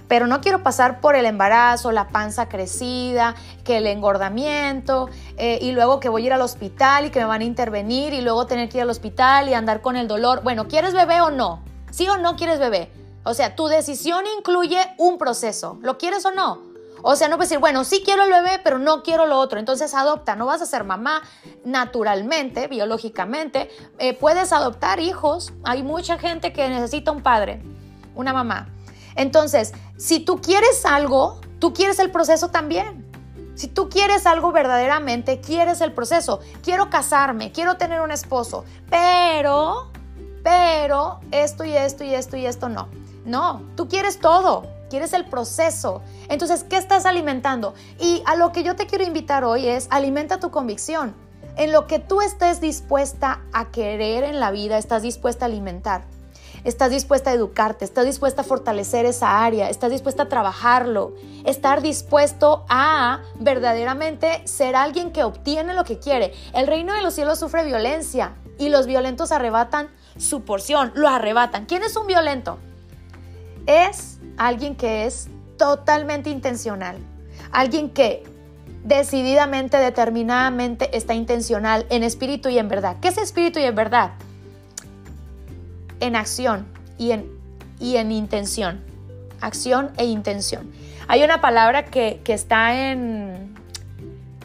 pero 0.09 0.27
no 0.27 0.41
quiero 0.41 0.63
pasar 0.63 1.01
por 1.01 1.17
el 1.17 1.27
embarazo, 1.27 1.93
la 1.93 2.09
panza 2.09 2.49
crecida, 2.49 3.35
que 3.65 3.79
el 3.79 3.87
engordamiento, 3.87 5.09
eh, 5.37 5.59
y 5.63 5.73
luego 5.73 6.01
que 6.01 6.09
voy 6.09 6.25
a 6.25 6.27
ir 6.27 6.33
al 6.33 6.43
hospital 6.43 7.07
y 7.07 7.11
que 7.11 7.21
me 7.21 7.27
van 7.27 7.41
a 7.41 7.45
intervenir 7.45 8.13
y 8.13 8.21
luego 8.21 8.47
tener 8.47 8.69
que 8.69 8.79
ir 8.79 8.83
al 8.83 8.91
hospital 8.91 9.49
y 9.49 9.55
andar 9.55 9.81
con 9.81 9.97
el 9.97 10.09
dolor. 10.09 10.43
Bueno, 10.43 10.69
¿quieres 10.69 10.95
bebé 10.95 11.21
o 11.21 11.31
no? 11.31 11.63
¿Sí 11.91 12.09
o 12.09 12.19
no 12.19 12.37
quieres 12.37 12.59
bebé? 12.59 12.91
O 13.25 13.35
sea, 13.35 13.55
tu 13.55 13.69
decisión 13.69 14.25
incluye 14.39 14.79
un 14.99 15.19
proceso. 15.19 15.79
¿Lo 15.81 15.97
quieres 15.99 16.25
o 16.25 16.33
no? 16.33 16.73
O 17.03 17.17
sea, 17.17 17.29
no 17.29 17.37
puedes 17.37 17.51
decir, 17.51 17.61
bueno, 17.61 17.85
sí 17.85 18.03
quiero 18.05 18.23
el 18.23 18.31
bebé, 18.31 18.61
pero 18.63 18.79
no 18.79 19.03
quiero 19.03 19.27
lo 19.27 19.39
otro. 19.39 19.59
Entonces 19.59 19.93
adopta, 19.95 20.37
no 20.37 20.47
vas 20.47 20.63
a 20.63 20.67
ser 20.67 20.85
mamá 20.85 21.23
naturalmente, 21.65 22.69
biológicamente. 22.69 23.71
Eh, 23.99 24.15
puedes 24.15 24.53
adoptar 24.53 25.01
hijos. 25.01 25.53
Hay 25.65 25.83
mucha 25.83 26.19
gente 26.19 26.53
que 26.53 26.69
necesita 26.69 27.11
un 27.11 27.23
padre, 27.23 27.61
una 28.15 28.33
mamá. 28.33 28.69
Entonces, 29.17 29.73
si 29.97 30.21
tú 30.21 30.41
quieres 30.41 30.85
algo, 30.85 31.41
tú 31.59 31.73
quieres 31.73 31.99
el 31.99 32.11
proceso 32.11 32.51
también. 32.51 33.07
Si 33.55 33.69
tú 33.69 33.89
quieres 33.89 34.27
algo 34.27 34.51
verdaderamente, 34.51 35.41
quieres 35.41 35.81
el 35.81 35.93
proceso. 35.93 36.41
Quiero 36.63 36.91
casarme, 36.91 37.53
quiero 37.53 37.77
tener 37.77 38.01
un 38.01 38.11
esposo, 38.11 38.65
pero, 38.89 39.91
pero, 40.43 41.21
esto 41.31 41.65
y 41.65 41.77
esto 41.77 42.03
y 42.05 42.15
esto 42.15 42.37
y 42.37 42.47
esto 42.47 42.69
no. 42.69 42.89
No, 43.25 43.63
tú 43.77 43.89
quieres 43.89 44.19
todo, 44.19 44.67
quieres 44.89 45.13
el 45.13 45.27
proceso. 45.27 46.03
Entonces, 46.29 46.65
¿qué 46.65 46.77
estás 46.77 47.05
alimentando? 47.05 47.75
Y 48.01 48.23
a 48.27 48.37
lo 48.37 48.53
que 48.53 48.63
yo 48.63 48.75
te 48.75 48.87
quiero 48.87 49.05
invitar 49.05 49.45
hoy 49.45 49.69
es, 49.69 49.87
alimenta 49.91 50.41
tu 50.41 50.51
convicción. 50.51 51.15
En 51.57 51.71
lo 51.71 51.87
que 51.87 51.99
tú 51.99 52.23
estés 52.23 52.61
dispuesta 52.61 53.43
a 53.53 53.71
querer 53.71 54.25
en 54.25 54.41
la 54.41 54.51
vida, 54.51 54.79
estás 54.79 55.03
dispuesta 55.03 55.45
a 55.45 55.49
alimentar 55.49 56.07
estás 56.65 56.91
dispuesta 56.91 57.31
a 57.31 57.35
educarte, 57.35 57.85
estás 57.85 58.05
dispuesta 58.05 58.43
a 58.43 58.45
fortalecer 58.45 59.07
esa 59.07 59.45
área, 59.45 59.69
estás 59.69 59.91
dispuesta 59.91 60.25
a 60.25 60.29
trabajarlo, 60.29 61.15
estar 61.45 61.83
dispuesto 61.83 62.65
a 62.69 63.23
verdaderamente 63.39 64.47
ser 64.47 64.77
alguien 64.77 65.13
que 65.13 65.25
obtiene 65.25 65.75
lo 65.75 65.85
que 65.85 65.99
quiere. 65.99 66.33
El 66.55 66.67
reino 66.67 66.93
de 66.95 67.03
los 67.03 67.15
cielos 67.15 67.39
sufre 67.39 67.65
violencia 67.65 68.35
y 68.59 68.69
los 68.69 68.87
violentos 68.87 69.33
arrebatan 69.33 69.89
su 70.17 70.43
porción, 70.43 70.93
lo 70.95 71.09
arrebatan. 71.09 71.67
¿Quién 71.67 71.83
es 71.83 71.97
un 71.97 72.07
violento? 72.07 72.59
Es 73.67 74.19
alguien 74.37 74.77
que 74.77 75.07
es 75.07 75.29
totalmente 75.57 76.31
intencional, 76.31 76.99
alguien 77.53 77.91
que 77.91 78.25
decididamente, 78.85 79.77
determinadamente 79.77 80.97
está 80.97 81.15
intencional 81.15 81.87
en 81.89 82.03
espíritu 82.03 82.49
y 82.49 82.59
en 82.59 82.69
verdad. 82.69 82.97
¿Qué 83.01 83.09
es 83.09 83.19
espíritu 83.19 83.61
y 83.61 83.65
en 83.65 83.75
verdad? 83.75 84.13
En 86.03 86.17
acción 86.17 86.67
y 86.99 87.13
en, 87.13 87.31
y 87.81 87.97
en 87.97 88.11
intención. 88.11 88.85
Acción 89.41 89.91
e 89.97 90.05
intención. 90.05 90.71
Hay 91.09 91.23
una 91.23 91.41
palabra 91.41 91.85
que, 91.85 92.21
está 92.27 92.91
en 92.91 93.55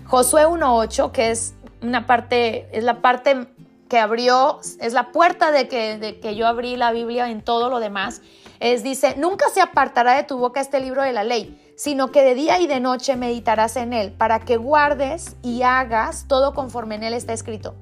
Josué 0.06 0.46
1.8, 0.46 1.12
que 1.12 1.32
es 1.32 1.54
una 1.82 2.06
parte, 2.06 2.68
es 2.72 2.84
la 2.84 3.02
parte 3.02 3.48
que 3.90 4.00
abrió, 4.00 4.60
es 4.80 4.94
la 4.94 5.12
puerta 5.12 5.52
de 5.52 5.68
que, 5.68 5.98
de 5.98 6.20
que 6.20 6.36
yo 6.36 6.48
abrí 6.48 6.76
la 6.76 6.92
Biblia 6.92 7.30
en 7.30 7.42
todo 7.42 7.70
lo 7.70 7.80
demás. 7.80 8.22
Es, 8.60 8.84
dice, 8.84 9.16
nunca 9.18 9.50
se 9.50 9.62
apartará 9.62 10.16
de 10.16 10.24
tu 10.24 10.38
boca 10.38 10.62
este 10.62 10.80
libro 10.80 11.02
de 11.04 11.14
la 11.14 11.24
ley, 11.24 11.74
sino 11.76 12.12
que 12.12 12.24
de 12.24 12.36
día 12.36 12.60
y 12.60 12.68
de 12.68 12.80
noche 12.80 13.16
meditarás 13.16 13.78
en 13.78 13.94
él, 13.94 14.12
para 14.12 14.40
que 14.40 14.58
guardes 14.58 15.36
y 15.42 15.62
hagas 15.64 16.28
todo 16.28 16.54
conforme 16.54 16.96
en 16.96 17.04
él 17.04 17.14
está 17.14 17.34
escrito. 17.34 17.76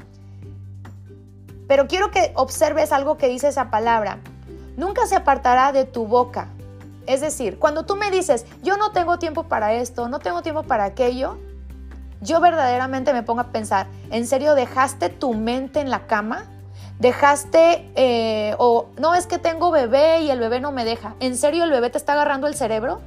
Pero 1.67 1.87
quiero 1.87 2.11
que 2.11 2.31
observes 2.35 2.91
algo 2.91 3.17
que 3.17 3.27
dice 3.27 3.47
esa 3.47 3.69
palabra. 3.69 4.19
Nunca 4.77 5.07
se 5.07 5.15
apartará 5.15 5.71
de 5.71 5.85
tu 5.85 6.05
boca. 6.05 6.49
Es 7.07 7.21
decir, 7.21 7.59
cuando 7.59 7.85
tú 7.85 7.95
me 7.95 8.11
dices, 8.11 8.45
yo 8.63 8.77
no 8.77 8.91
tengo 8.91 9.19
tiempo 9.19 9.43
para 9.43 9.73
esto, 9.73 10.09
no 10.09 10.19
tengo 10.19 10.41
tiempo 10.41 10.63
para 10.63 10.85
aquello, 10.85 11.37
yo 12.21 12.39
verdaderamente 12.39 13.13
me 13.13 13.23
pongo 13.23 13.41
a 13.41 13.51
pensar, 13.51 13.87
¿en 14.09 14.25
serio 14.25 14.55
dejaste 14.55 15.09
tu 15.09 15.33
mente 15.33 15.79
en 15.79 15.91
la 15.91 16.07
cama? 16.07 16.45
¿Dejaste 16.99 17.91
eh, 17.95 18.55
o 18.57 18.87
no 18.97 19.13
es 19.13 19.27
que 19.27 19.37
tengo 19.37 19.69
bebé 19.69 20.21
y 20.21 20.31
el 20.31 20.39
bebé 20.39 20.59
no 20.59 20.71
me 20.71 20.85
deja? 20.85 21.15
¿En 21.19 21.37
serio 21.37 21.63
el 21.63 21.71
bebé 21.71 21.89
te 21.89 21.97
está 21.97 22.13
agarrando 22.13 22.47
el 22.47 22.55
cerebro? 22.55 23.01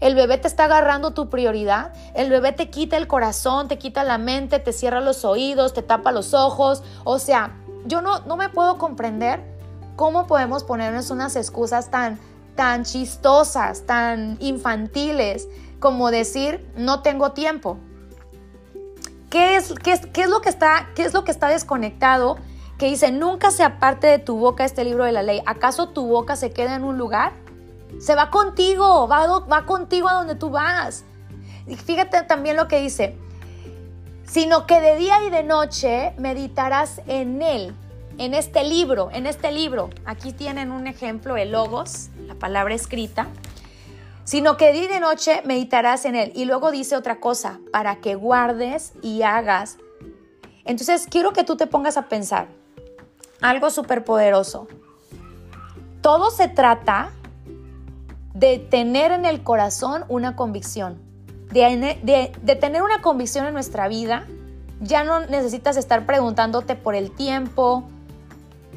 El 0.00 0.14
bebé 0.14 0.38
te 0.38 0.48
está 0.48 0.64
agarrando 0.64 1.12
tu 1.12 1.28
prioridad. 1.28 1.92
El 2.14 2.30
bebé 2.30 2.52
te 2.52 2.70
quita 2.70 2.96
el 2.96 3.06
corazón, 3.06 3.68
te 3.68 3.78
quita 3.78 4.04
la 4.04 4.18
mente, 4.18 4.58
te 4.58 4.72
cierra 4.72 5.00
los 5.00 5.24
oídos, 5.24 5.74
te 5.74 5.82
tapa 5.82 6.12
los 6.12 6.34
ojos. 6.34 6.82
O 7.04 7.18
sea, 7.18 7.54
yo 7.86 8.00
no, 8.00 8.20
no 8.20 8.36
me 8.36 8.48
puedo 8.48 8.78
comprender 8.78 9.42
cómo 9.96 10.26
podemos 10.26 10.64
ponernos 10.64 11.10
unas 11.10 11.36
excusas 11.36 11.90
tan, 11.90 12.18
tan 12.54 12.84
chistosas, 12.84 13.86
tan 13.86 14.36
infantiles, 14.40 15.48
como 15.78 16.10
decir, 16.10 16.66
no 16.76 17.02
tengo 17.02 17.32
tiempo. 17.32 17.78
¿Qué 19.30 19.56
es, 19.56 19.74
qué 19.82 19.92
es, 19.92 20.06
qué 20.06 20.22
es, 20.22 20.30
lo, 20.30 20.40
que 20.40 20.48
está, 20.48 20.88
qué 20.94 21.02
es 21.02 21.12
lo 21.12 21.24
que 21.24 21.30
está 21.30 21.48
desconectado? 21.48 22.36
Que 22.78 22.86
dice, 22.86 23.10
nunca 23.10 23.50
se 23.50 23.64
aparte 23.64 24.06
de 24.06 24.18
tu 24.18 24.38
boca 24.38 24.64
este 24.64 24.84
libro 24.84 25.04
de 25.04 25.12
la 25.12 25.22
ley. 25.22 25.42
¿Acaso 25.46 25.88
tu 25.88 26.06
boca 26.06 26.36
se 26.36 26.52
queda 26.52 26.76
en 26.76 26.84
un 26.84 26.98
lugar? 26.98 27.32
Se 27.98 28.14
va 28.14 28.30
contigo, 28.30 29.08
va, 29.08 29.26
va 29.40 29.66
contigo 29.66 30.08
a 30.08 30.14
donde 30.14 30.34
tú 30.34 30.50
vas. 30.50 31.04
Fíjate 31.84 32.22
también 32.22 32.56
lo 32.56 32.68
que 32.68 32.80
dice, 32.80 33.18
sino 34.26 34.66
que 34.66 34.80
de 34.80 34.96
día 34.96 35.22
y 35.24 35.30
de 35.30 35.42
noche 35.42 36.12
meditarás 36.18 37.00
en 37.06 37.42
él, 37.42 37.74
en 38.18 38.34
este 38.34 38.64
libro, 38.64 39.08
en 39.12 39.26
este 39.26 39.52
libro. 39.52 39.90
Aquí 40.04 40.32
tienen 40.32 40.72
un 40.72 40.86
ejemplo, 40.86 41.36
el 41.36 41.52
logos, 41.52 42.08
la 42.26 42.34
palabra 42.34 42.74
escrita. 42.74 43.28
Sino 44.24 44.56
que 44.56 44.66
de 44.66 44.72
día 44.72 44.84
y 44.84 44.88
de 44.88 45.00
noche 45.00 45.42
meditarás 45.44 46.04
en 46.04 46.16
él. 46.16 46.32
Y 46.34 46.46
luego 46.46 46.72
dice 46.72 46.96
otra 46.96 47.20
cosa, 47.20 47.60
para 47.72 47.96
que 47.96 48.16
guardes 48.16 48.92
y 49.00 49.22
hagas. 49.22 49.78
Entonces 50.64 51.06
quiero 51.08 51.32
que 51.32 51.44
tú 51.44 51.56
te 51.56 51.68
pongas 51.68 51.96
a 51.96 52.08
pensar 52.08 52.48
algo 53.40 53.70
súper 53.70 54.04
poderoso. 54.04 54.66
Todo 56.00 56.30
se 56.30 56.48
trata 56.48 57.12
de 58.34 58.58
tener 58.58 59.12
en 59.12 59.24
el 59.24 59.42
corazón 59.42 60.04
una 60.08 60.36
convicción 60.36 61.05
de, 61.60 62.56
tener 62.60 62.82
una 62.82 63.00
convicción 63.00 63.46
en 63.46 63.54
nuestra 63.54 63.88
vida, 63.88 64.26
ya 64.80 65.04
no 65.04 65.20
necesitas 65.20 65.76
estar 65.76 66.04
preguntándote 66.06 66.74
por 66.76 66.94
el 66.94 67.10
tiempo, 67.10 67.84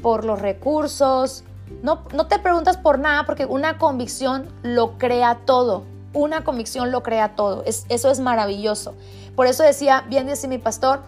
por 0.02 0.24
los 0.24 0.40
recursos. 0.40 1.44
No, 1.82 2.04
no 2.14 2.26
te 2.26 2.38
preguntas 2.38 2.76
por 2.76 2.98
nada 2.98 3.26
porque 3.26 3.44
una 3.44 3.78
convicción 3.78 4.48
lo 4.62 4.98
crea 4.98 5.40
todo. 5.44 5.84
Una 6.12 6.42
convicción 6.42 6.90
lo 6.90 7.02
crea 7.02 7.36
todo. 7.36 7.64
eso 7.64 8.10
es 8.10 8.20
maravilloso. 8.20 8.94
Por 9.36 9.46
eso 9.46 9.62
decía, 9.62 10.04
bien 10.08 10.26
dice 10.26 10.48
mi 10.48 10.58
pastor, 10.58 11.02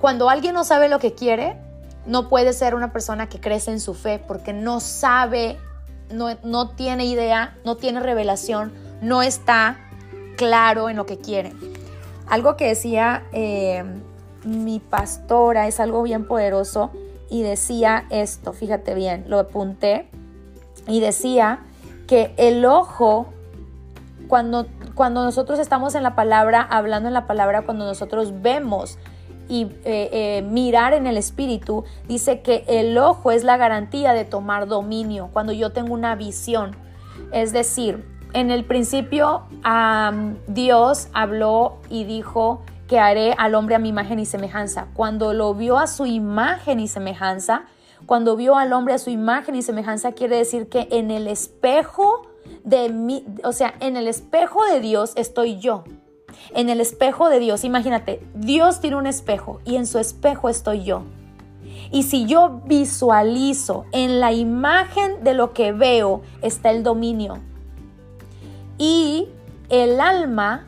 cuando 0.00 0.30
alguien 0.30 0.54
no 0.54 0.64
sabe 0.64 0.88
lo 0.88 0.98
que 0.98 1.14
quiere, 1.14 1.56
no 2.06 2.28
puede 2.28 2.52
ser 2.52 2.74
una 2.74 2.92
persona 2.92 3.28
que 3.28 3.40
crece 3.40 3.70
en 3.70 3.80
su 3.80 3.94
fe 3.94 4.18
porque 4.26 4.52
no 4.52 4.80
sabe, 4.80 5.58
no, 6.10 6.28
no 6.42 6.70
tiene 6.70 7.04
idea, 7.04 7.56
no 7.64 7.76
tiene 7.76 8.00
revelación, 8.00 8.72
no 9.00 9.22
está 9.22 9.78
claro 10.36 10.88
en 10.88 10.96
lo 10.96 11.06
que 11.06 11.18
quiere. 11.18 11.52
Algo 12.28 12.56
que 12.56 12.68
decía 12.68 13.24
eh, 13.32 13.84
mi 14.44 14.80
pastora 14.80 15.68
es 15.68 15.80
algo 15.80 16.02
bien 16.02 16.26
poderoso 16.26 16.90
y 17.30 17.42
decía 17.42 18.04
esto, 18.10 18.52
fíjate 18.52 18.94
bien, 18.94 19.24
lo 19.28 19.38
apunté 19.38 20.08
y 20.86 21.00
decía 21.00 21.60
que 22.06 22.34
el 22.36 22.64
ojo, 22.64 23.26
cuando, 24.28 24.66
cuando 24.94 25.24
nosotros 25.24 25.58
estamos 25.58 25.94
en 25.94 26.02
la 26.02 26.14
palabra, 26.14 26.60
hablando 26.60 27.08
en 27.08 27.14
la 27.14 27.26
palabra, 27.26 27.62
cuando 27.62 27.86
nosotros 27.86 28.42
vemos 28.42 28.98
y 29.48 29.64
eh, 29.84 30.10
eh, 30.12 30.42
mirar 30.42 30.94
en 30.94 31.06
el 31.06 31.16
espíritu, 31.16 31.84
dice 32.08 32.40
que 32.40 32.64
el 32.66 32.98
ojo 32.98 33.30
es 33.30 33.44
la 33.44 33.56
garantía 33.56 34.12
de 34.12 34.24
tomar 34.24 34.66
dominio, 34.66 35.30
cuando 35.32 35.52
yo 35.52 35.70
tengo 35.70 35.94
una 35.94 36.14
visión. 36.16 36.76
Es 37.32 37.52
decir, 37.52 38.04
en 38.34 38.50
el 38.50 38.64
principio 38.64 39.42
Dios 40.46 41.08
habló 41.12 41.76
y 41.88 42.04
dijo 42.04 42.62
que 42.88 42.98
haré 42.98 43.34
al 43.38 43.54
hombre 43.54 43.74
a 43.74 43.78
mi 43.78 43.88
imagen 43.88 44.18
y 44.18 44.26
semejanza. 44.26 44.88
Cuando 44.94 45.32
lo 45.32 45.54
vio 45.54 45.78
a 45.78 45.86
su 45.86 46.06
imagen 46.06 46.80
y 46.80 46.88
semejanza, 46.88 47.64
cuando 48.06 48.36
vio 48.36 48.56
al 48.56 48.72
hombre 48.72 48.94
a 48.94 48.98
su 48.98 49.10
imagen 49.10 49.54
y 49.54 49.62
semejanza, 49.62 50.12
quiere 50.12 50.36
decir 50.36 50.68
que 50.68 50.88
en 50.90 51.10
el 51.10 51.28
espejo 51.28 52.26
de 52.64 52.88
mí, 52.90 53.24
o 53.44 53.52
sea, 53.52 53.74
en 53.80 53.96
el 53.96 54.08
espejo 54.08 54.64
de 54.66 54.80
Dios 54.80 55.12
estoy 55.16 55.58
yo. 55.58 55.84
En 56.54 56.68
el 56.68 56.80
espejo 56.80 57.28
de 57.28 57.38
Dios, 57.38 57.64
imagínate, 57.64 58.22
Dios 58.34 58.80
tiene 58.80 58.96
un 58.96 59.06
espejo 59.06 59.60
y 59.64 59.76
en 59.76 59.86
su 59.86 59.98
espejo 59.98 60.48
estoy 60.48 60.82
yo. 60.82 61.04
Y 61.90 62.04
si 62.04 62.26
yo 62.26 62.62
visualizo 62.66 63.84
en 63.92 64.18
la 64.18 64.32
imagen 64.32 65.22
de 65.24 65.34
lo 65.34 65.52
que 65.52 65.72
veo, 65.72 66.22
está 66.40 66.70
el 66.70 66.82
dominio, 66.82 67.38
y 68.78 69.28
el 69.68 70.00
alma 70.00 70.66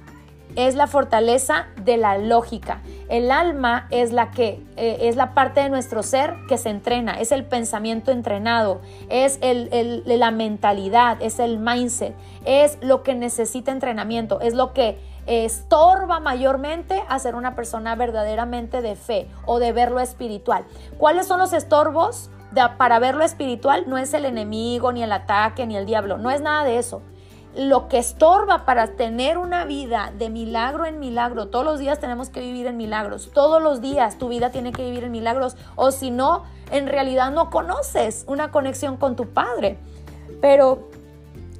es 0.56 0.76
la 0.76 0.86
fortaleza 0.86 1.66
de 1.82 1.96
la 1.96 2.18
lógica. 2.18 2.80
El 3.08 3.30
alma 3.30 3.86
es 3.90 4.12
la 4.12 4.30
que 4.30 4.62
eh, 4.76 4.98
es 5.02 5.16
la 5.16 5.34
parte 5.34 5.60
de 5.60 5.68
nuestro 5.68 6.02
ser 6.02 6.34
que 6.48 6.58
se 6.58 6.70
entrena, 6.70 7.20
es 7.20 7.32
el 7.32 7.44
pensamiento 7.44 8.12
entrenado, 8.12 8.80
es 9.08 9.40
la 9.42 10.30
mentalidad, 10.30 11.20
es 11.20 11.38
el 11.38 11.58
mindset, 11.58 12.14
es 12.44 12.78
lo 12.82 13.02
que 13.02 13.14
necesita 13.14 13.72
entrenamiento, 13.72 14.40
es 14.40 14.54
lo 14.54 14.72
que 14.72 14.98
estorba 15.26 16.20
mayormente 16.20 17.02
a 17.08 17.18
ser 17.18 17.34
una 17.34 17.54
persona 17.54 17.94
verdaderamente 17.96 18.82
de 18.82 18.94
fe 18.94 19.28
o 19.46 19.58
de 19.58 19.72
ver 19.72 19.90
lo 19.90 20.00
espiritual. 20.00 20.64
¿Cuáles 20.98 21.26
son 21.26 21.38
los 21.40 21.52
estorbos 21.52 22.30
para 22.76 22.98
ver 22.98 23.14
lo 23.14 23.24
espiritual? 23.24 23.84
No 23.86 23.98
es 23.98 24.14
el 24.14 24.26
enemigo, 24.26 24.92
ni 24.92 25.02
el 25.02 25.12
ataque, 25.12 25.66
ni 25.66 25.76
el 25.76 25.86
diablo, 25.86 26.18
no 26.18 26.30
es 26.30 26.40
nada 26.40 26.64
de 26.64 26.78
eso 26.78 27.02
lo 27.56 27.88
que 27.88 27.98
estorba 27.98 28.64
para 28.64 28.88
tener 28.96 29.38
una 29.38 29.64
vida 29.64 30.12
de 30.18 30.28
milagro 30.28 30.86
en 30.86 30.98
milagro. 30.98 31.48
Todos 31.48 31.64
los 31.64 31.78
días 31.78 32.00
tenemos 32.00 32.28
que 32.28 32.40
vivir 32.40 32.66
en 32.66 32.76
milagros. 32.76 33.30
Todos 33.32 33.62
los 33.62 33.80
días 33.80 34.18
tu 34.18 34.28
vida 34.28 34.50
tiene 34.50 34.72
que 34.72 34.84
vivir 34.84 35.04
en 35.04 35.12
milagros. 35.12 35.56
O 35.76 35.90
si 35.90 36.10
no, 36.10 36.42
en 36.70 36.88
realidad 36.88 37.30
no 37.30 37.50
conoces 37.50 38.24
una 38.26 38.50
conexión 38.50 38.96
con 38.96 39.14
tu 39.14 39.28
Padre. 39.28 39.78
Pero, 40.40 40.88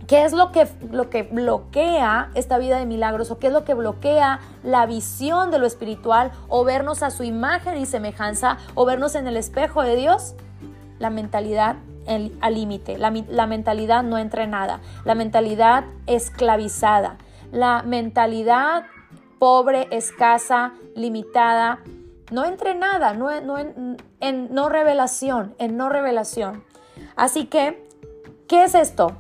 ¿qué 0.09 0.25
es 0.25 0.33
lo 0.33 0.51
que, 0.51 0.69
lo 0.91 1.11
que 1.11 1.23
bloquea 1.23 2.31
esta 2.35 2.59
vida 2.59 2.79
de 2.79 2.87
milagros? 2.87 3.31
¿O 3.31 3.39
qué 3.39 3.47
es 3.47 3.53
lo 3.53 3.65
que 3.65 3.75
bloquea 3.75 4.41
la 4.65 4.87
visión 4.87 5.51
de 5.51 5.59
lo 5.59 5.67
espiritual? 5.67 6.33
¿O 6.49 6.65
vernos 6.65 7.03
a 7.03 7.11
su 7.11 7.23
imagen 7.23 7.79
y 7.79 7.87
semejanza? 7.87 8.59
¿O 8.75 8.85
vernos 8.85 9.15
en 9.15 9.29
el 9.29 9.37
espejo 9.37 9.83
de 9.83 9.97
Dios? 9.97 10.35
La 10.99 11.11
mentalidad 11.11 11.77
al 12.07 12.55
límite, 12.55 12.99
la, 12.99 13.13
la 13.29 13.47
mentalidad 13.47 14.03
no 14.03 14.19
entrenada, 14.19 14.81
la 15.05 15.15
mentalidad 15.15 15.85
esclavizada, 16.07 17.19
la 17.53 17.83
mentalidad 17.83 18.85
pobre, 19.39 19.89
escasa, 19.91 20.73
limitada, 20.95 21.81
no 22.33 22.45
entrenada, 22.45 23.15
no, 23.15 23.41
no 23.41 23.59
en, 23.59 23.97
en, 24.21 24.55
no 24.55 24.69
revelación, 24.69 25.55
en 25.59 25.77
no 25.77 25.89
revelación. 25.89 26.65
Así 27.17 27.47
que, 27.47 27.87
¿qué 28.49 28.65
es 28.65 28.75
esto? 28.75 29.13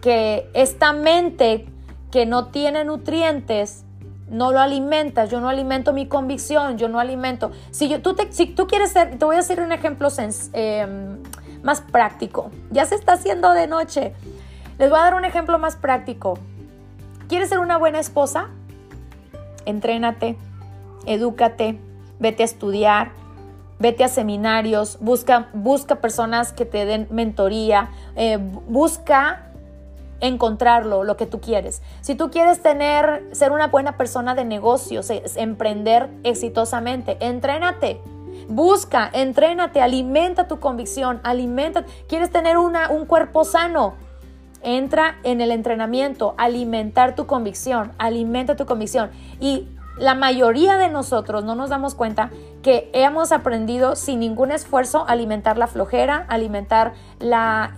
Que 0.00 0.48
esta 0.54 0.92
mente 0.92 1.66
que 2.10 2.26
no 2.26 2.46
tiene 2.46 2.84
nutrientes, 2.84 3.84
no 4.30 4.52
lo 4.52 4.60
alimentas, 4.60 5.30
yo 5.30 5.40
no 5.40 5.48
alimento 5.48 5.92
mi 5.92 6.06
convicción, 6.06 6.78
yo 6.78 6.88
no 6.88 6.98
alimento. 6.98 7.50
Si, 7.70 7.88
yo, 7.88 8.00
tú, 8.02 8.14
te, 8.14 8.32
si 8.32 8.46
tú 8.46 8.66
quieres 8.66 8.92
ser, 8.92 9.18
te 9.18 9.24
voy 9.24 9.36
a 9.36 9.40
hacer 9.40 9.60
un 9.60 9.72
ejemplo 9.72 10.08
eh, 10.52 11.18
más 11.62 11.80
práctico. 11.80 12.50
Ya 12.70 12.84
se 12.84 12.94
está 12.94 13.14
haciendo 13.14 13.52
de 13.52 13.66
noche. 13.66 14.14
Les 14.78 14.90
voy 14.90 14.98
a 14.98 15.02
dar 15.02 15.14
un 15.14 15.24
ejemplo 15.24 15.58
más 15.58 15.76
práctico. 15.76 16.38
¿Quieres 17.28 17.48
ser 17.48 17.58
una 17.58 17.76
buena 17.76 17.98
esposa? 17.98 18.48
Entrénate, 19.66 20.36
edúcate, 21.04 21.78
vete 22.18 22.42
a 22.42 22.46
estudiar, 22.46 23.10
vete 23.78 24.04
a 24.04 24.08
seminarios, 24.08 24.98
busca, 25.00 25.48
busca 25.52 25.96
personas 25.96 26.52
que 26.52 26.64
te 26.64 26.84
den 26.84 27.06
mentoría, 27.10 27.90
eh, 28.16 28.38
busca 28.38 29.44
encontrarlo, 30.20 31.04
lo 31.04 31.16
que 31.16 31.26
tú 31.26 31.40
quieres. 31.40 31.82
Si 32.00 32.14
tú 32.14 32.30
quieres 32.30 32.60
tener, 32.62 33.28
ser 33.32 33.52
una 33.52 33.68
buena 33.68 33.96
persona 33.96 34.34
de 34.34 34.44
negocios, 34.44 35.10
emprender 35.36 36.08
exitosamente, 36.24 37.16
entrénate 37.20 38.00
Busca, 38.48 39.10
entrénate, 39.12 39.82
alimenta 39.82 40.48
tu 40.48 40.58
convicción, 40.58 41.20
alimenta. 41.22 41.84
¿Quieres 42.08 42.30
tener 42.30 42.56
una, 42.56 42.88
un 42.88 43.04
cuerpo 43.04 43.44
sano? 43.44 43.94
Entra 44.62 45.18
en 45.22 45.42
el 45.42 45.50
entrenamiento, 45.50 46.34
alimentar 46.38 47.14
tu 47.14 47.26
convicción, 47.26 47.92
alimenta 47.98 48.56
tu 48.56 48.64
convicción. 48.64 49.10
Y 49.38 49.68
la 49.98 50.14
mayoría 50.14 50.76
de 50.76 50.88
nosotros 50.88 51.44
no 51.44 51.54
nos 51.54 51.68
damos 51.68 51.94
cuenta 51.94 52.30
que 52.62 52.90
hemos 52.92 53.32
aprendido 53.32 53.96
sin 53.96 54.20
ningún 54.20 54.50
esfuerzo 54.50 55.04
alimentar 55.08 55.58
la 55.58 55.66
flojera, 55.66 56.26
alimentar 56.28 56.94
la 57.20 57.72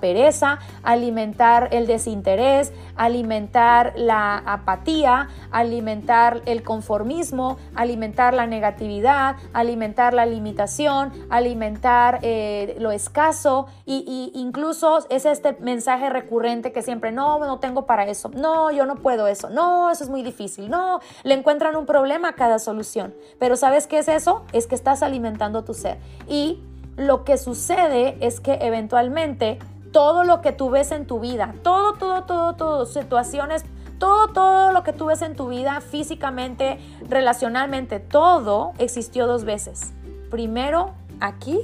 pereza, 0.00 0.58
alimentar 0.82 1.68
el 1.72 1.86
desinterés, 1.86 2.72
alimentar 2.96 3.92
la 3.96 4.38
apatía, 4.38 5.28
alimentar 5.50 6.42
el 6.46 6.62
conformismo, 6.62 7.58
alimentar 7.74 8.34
la 8.34 8.46
negatividad, 8.46 9.36
alimentar 9.52 10.14
la 10.14 10.26
limitación, 10.26 11.12
alimentar 11.30 12.20
eh, 12.22 12.76
lo 12.78 12.90
escaso. 12.90 13.66
Y, 13.84 14.32
incluso 14.34 15.06
es 15.10 15.24
este 15.24 15.56
mensaje 15.60 16.10
recurrente 16.10 16.72
que 16.72 16.82
siempre, 16.82 17.12
no, 17.12 17.38
no 17.38 17.58
tengo 17.58 17.86
para 17.86 18.06
eso, 18.06 18.30
no, 18.34 18.70
yo 18.70 18.86
no 18.86 18.96
puedo 18.96 19.26
eso, 19.26 19.50
no, 19.50 19.90
eso 19.90 20.04
es 20.04 20.10
muy 20.10 20.22
difícil, 20.22 20.70
no, 20.70 21.00
le 21.22 21.34
encuentran 21.34 21.76
un 21.76 21.86
problema 21.86 22.30
a 22.30 22.32
cada 22.34 22.58
solución. 22.58 23.14
Pero 23.38 23.56
¿sabes 23.56 23.86
qué 23.86 23.98
es 23.98 24.08
eso? 24.08 24.25
Es 24.52 24.66
que 24.66 24.74
estás 24.74 25.02
alimentando 25.02 25.64
tu 25.64 25.74
ser. 25.74 25.98
Y 26.28 26.60
lo 26.96 27.24
que 27.24 27.38
sucede 27.38 28.16
es 28.20 28.40
que 28.40 28.54
eventualmente 28.62 29.58
todo 29.92 30.24
lo 30.24 30.40
que 30.40 30.52
tú 30.52 30.70
ves 30.70 30.92
en 30.92 31.06
tu 31.06 31.20
vida, 31.20 31.54
todo, 31.62 31.94
todo, 31.94 32.24
todo, 32.24 32.54
todo, 32.54 32.86
situaciones, 32.86 33.64
todo, 33.98 34.28
todo 34.28 34.72
lo 34.72 34.82
que 34.82 34.92
tú 34.92 35.06
ves 35.06 35.22
en 35.22 35.36
tu 35.36 35.48
vida 35.48 35.80
físicamente, 35.80 36.78
relacionalmente, 37.08 38.00
todo 38.00 38.72
existió 38.78 39.26
dos 39.26 39.44
veces. 39.44 39.92
Primero 40.30 40.90
aquí, 41.20 41.58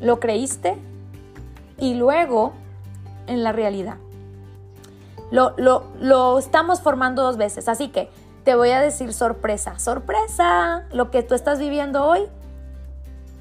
lo 0.00 0.20
creíste 0.20 0.76
y 1.78 1.94
luego 1.94 2.52
en 3.26 3.42
la 3.42 3.52
realidad. 3.52 3.96
Lo, 5.30 5.54
lo, 5.56 5.84
lo 6.00 6.38
estamos 6.38 6.82
formando 6.82 7.22
dos 7.22 7.36
veces. 7.36 7.68
Así 7.68 7.88
que 7.88 8.10
te 8.44 8.54
voy 8.54 8.70
a 8.70 8.80
decir 8.80 9.12
sorpresa, 9.12 9.78
sorpresa, 9.78 10.84
lo 10.92 11.10
que 11.10 11.22
tú 11.22 11.34
estás 11.34 11.58
viviendo 11.58 12.04
hoy, 12.04 12.20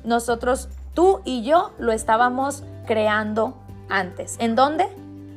nosotros, 0.04 0.70
tú 0.94 1.22
y 1.26 1.44
yo, 1.44 1.72
lo 1.78 1.92
estábamos 1.92 2.64
creando 2.88 3.58
antes. 3.90 4.38
¿En 4.40 4.56
dónde? 4.56 4.88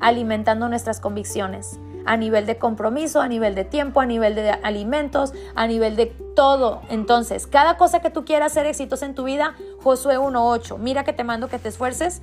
Alimentando 0.00 0.68
nuestras 0.68 1.00
convicciones 1.00 1.78
a 2.06 2.16
nivel 2.16 2.46
de 2.46 2.56
compromiso, 2.56 3.20
a 3.20 3.28
nivel 3.28 3.54
de 3.56 3.64
tiempo, 3.64 4.00
a 4.00 4.06
nivel 4.06 4.36
de 4.36 4.50
alimentos, 4.50 5.34
a 5.56 5.66
nivel 5.66 5.96
de 5.96 6.06
todo. 6.36 6.82
Entonces, 6.88 7.48
cada 7.48 7.76
cosa 7.76 8.00
que 8.00 8.10
tú 8.10 8.24
quieras 8.24 8.52
ser 8.52 8.66
exitosa 8.66 9.06
en 9.06 9.14
tu 9.14 9.24
vida, 9.24 9.54
Josué 9.82 10.16
1.8, 10.16 10.78
mira 10.78 11.02
que 11.02 11.12
te 11.12 11.24
mando 11.24 11.48
que 11.48 11.58
te 11.58 11.68
esfuerces 11.68 12.22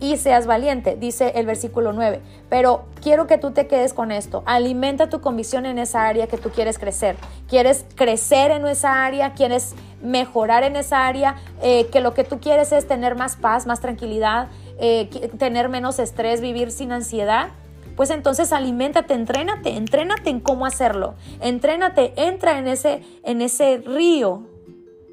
y 0.00 0.16
seas 0.16 0.46
valiente, 0.46 0.96
dice 0.96 1.32
el 1.36 1.46
versículo 1.46 1.92
9. 1.92 2.20
Pero 2.48 2.84
quiero 3.02 3.26
que 3.26 3.38
tú 3.38 3.52
te 3.52 3.66
quedes 3.66 3.94
con 3.94 4.12
esto. 4.12 4.42
Alimenta 4.46 5.08
tu 5.08 5.20
convicción 5.20 5.66
en 5.66 5.78
esa 5.78 6.06
área 6.06 6.26
que 6.26 6.36
tú 6.36 6.50
quieres 6.50 6.78
crecer. 6.78 7.16
Quieres 7.48 7.84
crecer 7.94 8.50
en 8.50 8.66
esa 8.66 9.04
área, 9.04 9.32
quieres 9.32 9.74
mejorar 10.02 10.64
en 10.64 10.76
esa 10.76 11.06
área, 11.06 11.36
eh, 11.62 11.86
que 11.90 12.00
lo 12.00 12.14
que 12.14 12.24
tú 12.24 12.40
quieres 12.40 12.72
es 12.72 12.86
tener 12.86 13.16
más 13.16 13.36
paz, 13.36 13.66
más 13.66 13.80
tranquilidad, 13.80 14.48
eh, 14.78 15.08
tener 15.38 15.68
menos 15.68 15.98
estrés, 15.98 16.40
vivir 16.40 16.70
sin 16.70 16.92
ansiedad 16.92 17.48
pues 17.96 18.10
entonces 18.10 18.52
aliméntate, 18.52 19.14
entrénate, 19.14 19.70
entrénate 19.70 20.28
en 20.28 20.40
cómo 20.40 20.66
hacerlo. 20.66 21.14
Entrénate, 21.40 22.12
entra 22.16 22.58
en 22.58 22.68
ese, 22.68 23.02
en 23.24 23.40
ese 23.40 23.78
río 23.78 24.42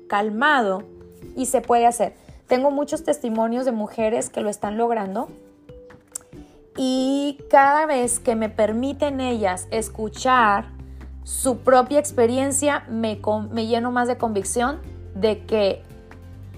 calmado 0.08 0.84
y 1.36 1.46
se 1.46 1.62
puede 1.62 1.88
hacer. 1.88 2.14
Tengo 2.54 2.70
muchos 2.70 3.04
testimonios 3.04 3.66
de 3.66 3.72
mujeres 3.72 4.30
que 4.30 4.42
lo 4.42 4.48
están 4.48 4.78
logrando 4.78 5.28
y 6.78 7.40
cada 7.50 7.88
vez 7.88 8.20
que 8.20 8.36
me 8.36 8.48
permiten 8.48 9.22
ellas 9.22 9.68
escuchar 9.72 10.68
su 11.24 11.62
propia 11.62 11.98
experiencia, 11.98 12.86
me, 12.88 13.20
me 13.50 13.66
lleno 13.66 13.92
más 13.92 14.08
de 14.08 14.20
convicción 14.20 14.82
de 15.16 15.44
que 15.46 15.82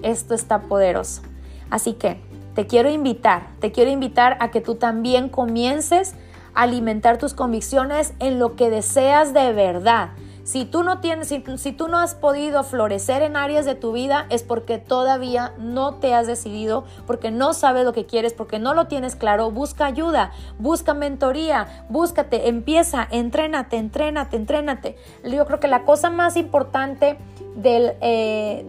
esto 0.04 0.34
está 0.34 0.64
poderoso. 0.64 1.22
Así 1.70 1.94
que 1.94 2.20
te 2.56 2.68
quiero 2.68 2.90
invitar, 2.90 3.48
te 3.62 3.72
quiero 3.72 3.90
invitar 3.90 4.36
a 4.42 4.52
que 4.52 4.60
tú 4.60 4.76
también 4.76 5.30
comiences 5.30 6.14
a 6.56 6.64
alimentar 6.64 7.20
tus 7.20 7.34
convicciones 7.34 8.12
en 8.20 8.38
lo 8.38 8.58
que 8.58 8.70
deseas 8.70 9.34
de 9.34 9.54
verdad. 9.54 10.10
Si 10.46 10.64
tú 10.64 10.84
no 10.84 11.00
tienes, 11.00 11.28
si, 11.28 11.72
tú 11.72 11.88
no 11.88 11.98
has 11.98 12.14
podido 12.14 12.64
florecer 12.64 13.24
en 13.24 13.36
áreas 13.36 13.66
de 13.66 13.74
tu 13.74 13.94
vida, 13.94 14.28
es 14.30 14.44
porque 14.44 14.78
todavía 14.78 15.54
no 15.58 15.96
te 15.96 16.14
has 16.14 16.28
decidido, 16.28 16.86
porque 17.08 17.32
no 17.32 17.56
sabes 17.56 17.84
lo 17.84 17.94
que 17.94 18.06
quieres, 18.06 18.34
porque 18.34 18.60
no 18.60 18.76
lo 18.76 18.86
tienes 18.86 19.16
claro. 19.16 19.50
Busca 19.50 19.88
ayuda, 19.88 20.34
busca 20.60 20.94
mentoría, 20.94 21.88
búscate, 21.90 22.48
empieza, 22.48 23.08
entrénate, 23.10 23.78
entrénate, 23.78 24.38
entrénate. 24.38 24.98
Yo 25.24 25.48
creo 25.48 25.60
que 25.60 25.68
la 25.68 25.84
cosa 25.84 26.12
más 26.12 26.38
importante 26.38 27.18
del, 27.56 27.94
eh, 28.02 28.68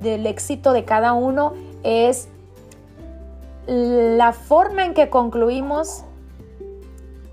del 0.00 0.26
éxito 0.26 0.72
de 0.72 0.84
cada 0.84 1.12
uno 1.12 1.54
es 1.84 2.28
la 3.68 4.32
forma 4.32 4.84
en 4.84 4.94
que 4.94 5.10
concluimos 5.10 6.02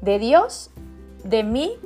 de 0.01 0.19
Dios, 0.19 0.69
de 1.23 1.43
mí 1.43 1.79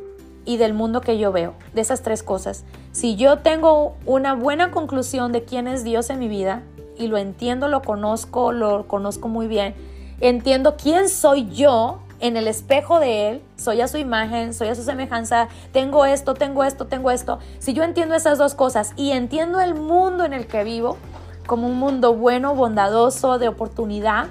y 0.46 0.58
del 0.58 0.74
mundo 0.74 1.02
que 1.02 1.18
yo 1.18 1.32
veo, 1.32 1.54
de 1.74 1.82
esas 1.82 2.02
tres 2.02 2.24
cosas. 2.24 2.64
Si 2.92 3.16
yo 3.16 3.40
tengo 3.40 3.96
una 4.06 4.34
buena 4.34 4.72
conclusión 4.72 5.32
de 5.32 5.44
quién 5.44 5.68
es 5.68 5.84
Dios 5.84 6.10
en 6.10 6.20
mi 6.20 6.28
vida 6.28 6.64
y 6.98 7.08
lo 7.08 7.18
entiendo, 7.18 7.68
lo 7.68 7.82
conozco, 7.82 8.52
lo 8.52 8.88
conozco 8.88 9.28
muy 9.28 9.48
bien, 9.48 9.76
entiendo 10.22 10.78
quién 10.78 11.10
soy 11.10 11.50
yo 11.50 12.00
en 12.20 12.38
el 12.38 12.48
espejo 12.48 13.00
de 13.00 13.30
Él, 13.30 13.42
soy 13.58 13.82
a 13.82 13.88
su 13.88 13.98
imagen, 13.98 14.54
soy 14.54 14.70
a 14.70 14.76
su 14.76 14.84
semejanza, 14.84 15.50
tengo 15.74 16.06
esto, 16.06 16.34
tengo 16.34 16.64
esto, 16.64 16.88
tengo 16.88 17.12
esto. 17.12 17.40
Si 17.60 17.74
yo 17.74 17.84
entiendo 17.84 18.16
esas 18.16 18.38
dos 18.38 18.56
cosas 18.56 18.94
y 18.96 19.12
entiendo 19.12 19.60
el 19.60 19.76
mundo 19.76 20.24
en 20.24 20.32
el 20.32 20.48
que 20.48 20.64
vivo, 20.64 20.98
como 21.46 21.68
un 21.68 21.78
mundo 21.78 22.16
bueno, 22.16 22.56
bondadoso, 22.56 23.38
de 23.38 23.48
oportunidad. 23.48 24.28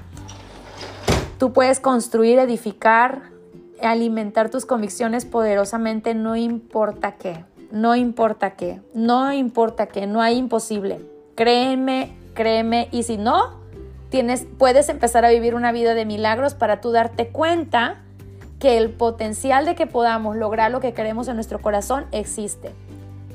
Tú 1.39 1.53
puedes 1.53 1.81
construir, 1.81 2.39
edificar, 2.39 3.34
alimentar 3.85 4.51
tus 4.51 4.67
convicciones 4.67 5.25
poderosamente, 5.25 6.15
no 6.15 6.37
importa 6.37 7.13
qué, 7.13 7.45
no 7.71 7.95
importa 7.97 8.53
qué, 8.53 8.81
no 8.95 9.33
importa 9.33 9.87
qué, 9.87 10.07
no 10.07 10.21
hay 10.23 10.37
imposible. 10.37 11.01
Créeme, 11.35 12.17
créeme, 12.35 12.89
y 12.93 13.03
si 13.03 13.17
no, 13.17 13.61
tienes, 14.11 14.47
puedes 14.59 14.89
empezar 14.89 15.25
a 15.25 15.31
vivir 15.31 15.55
una 15.55 15.73
vida 15.73 15.95
de 15.95 16.05
milagros 16.05 16.55
para 16.55 16.81
tú 16.81 16.93
darte 16.93 17.29
cuenta 17.29 18.03
que 18.59 18.79
el 18.79 18.91
potencial 18.91 19.65
de 19.65 19.75
que 19.75 19.87
podamos 19.87 20.37
lograr 20.37 20.71
lo 20.71 20.81
que 20.81 20.95
queremos 20.95 21.29
en 21.29 21.35
nuestro 21.35 21.61
corazón 21.61 22.07
existe 22.13 22.73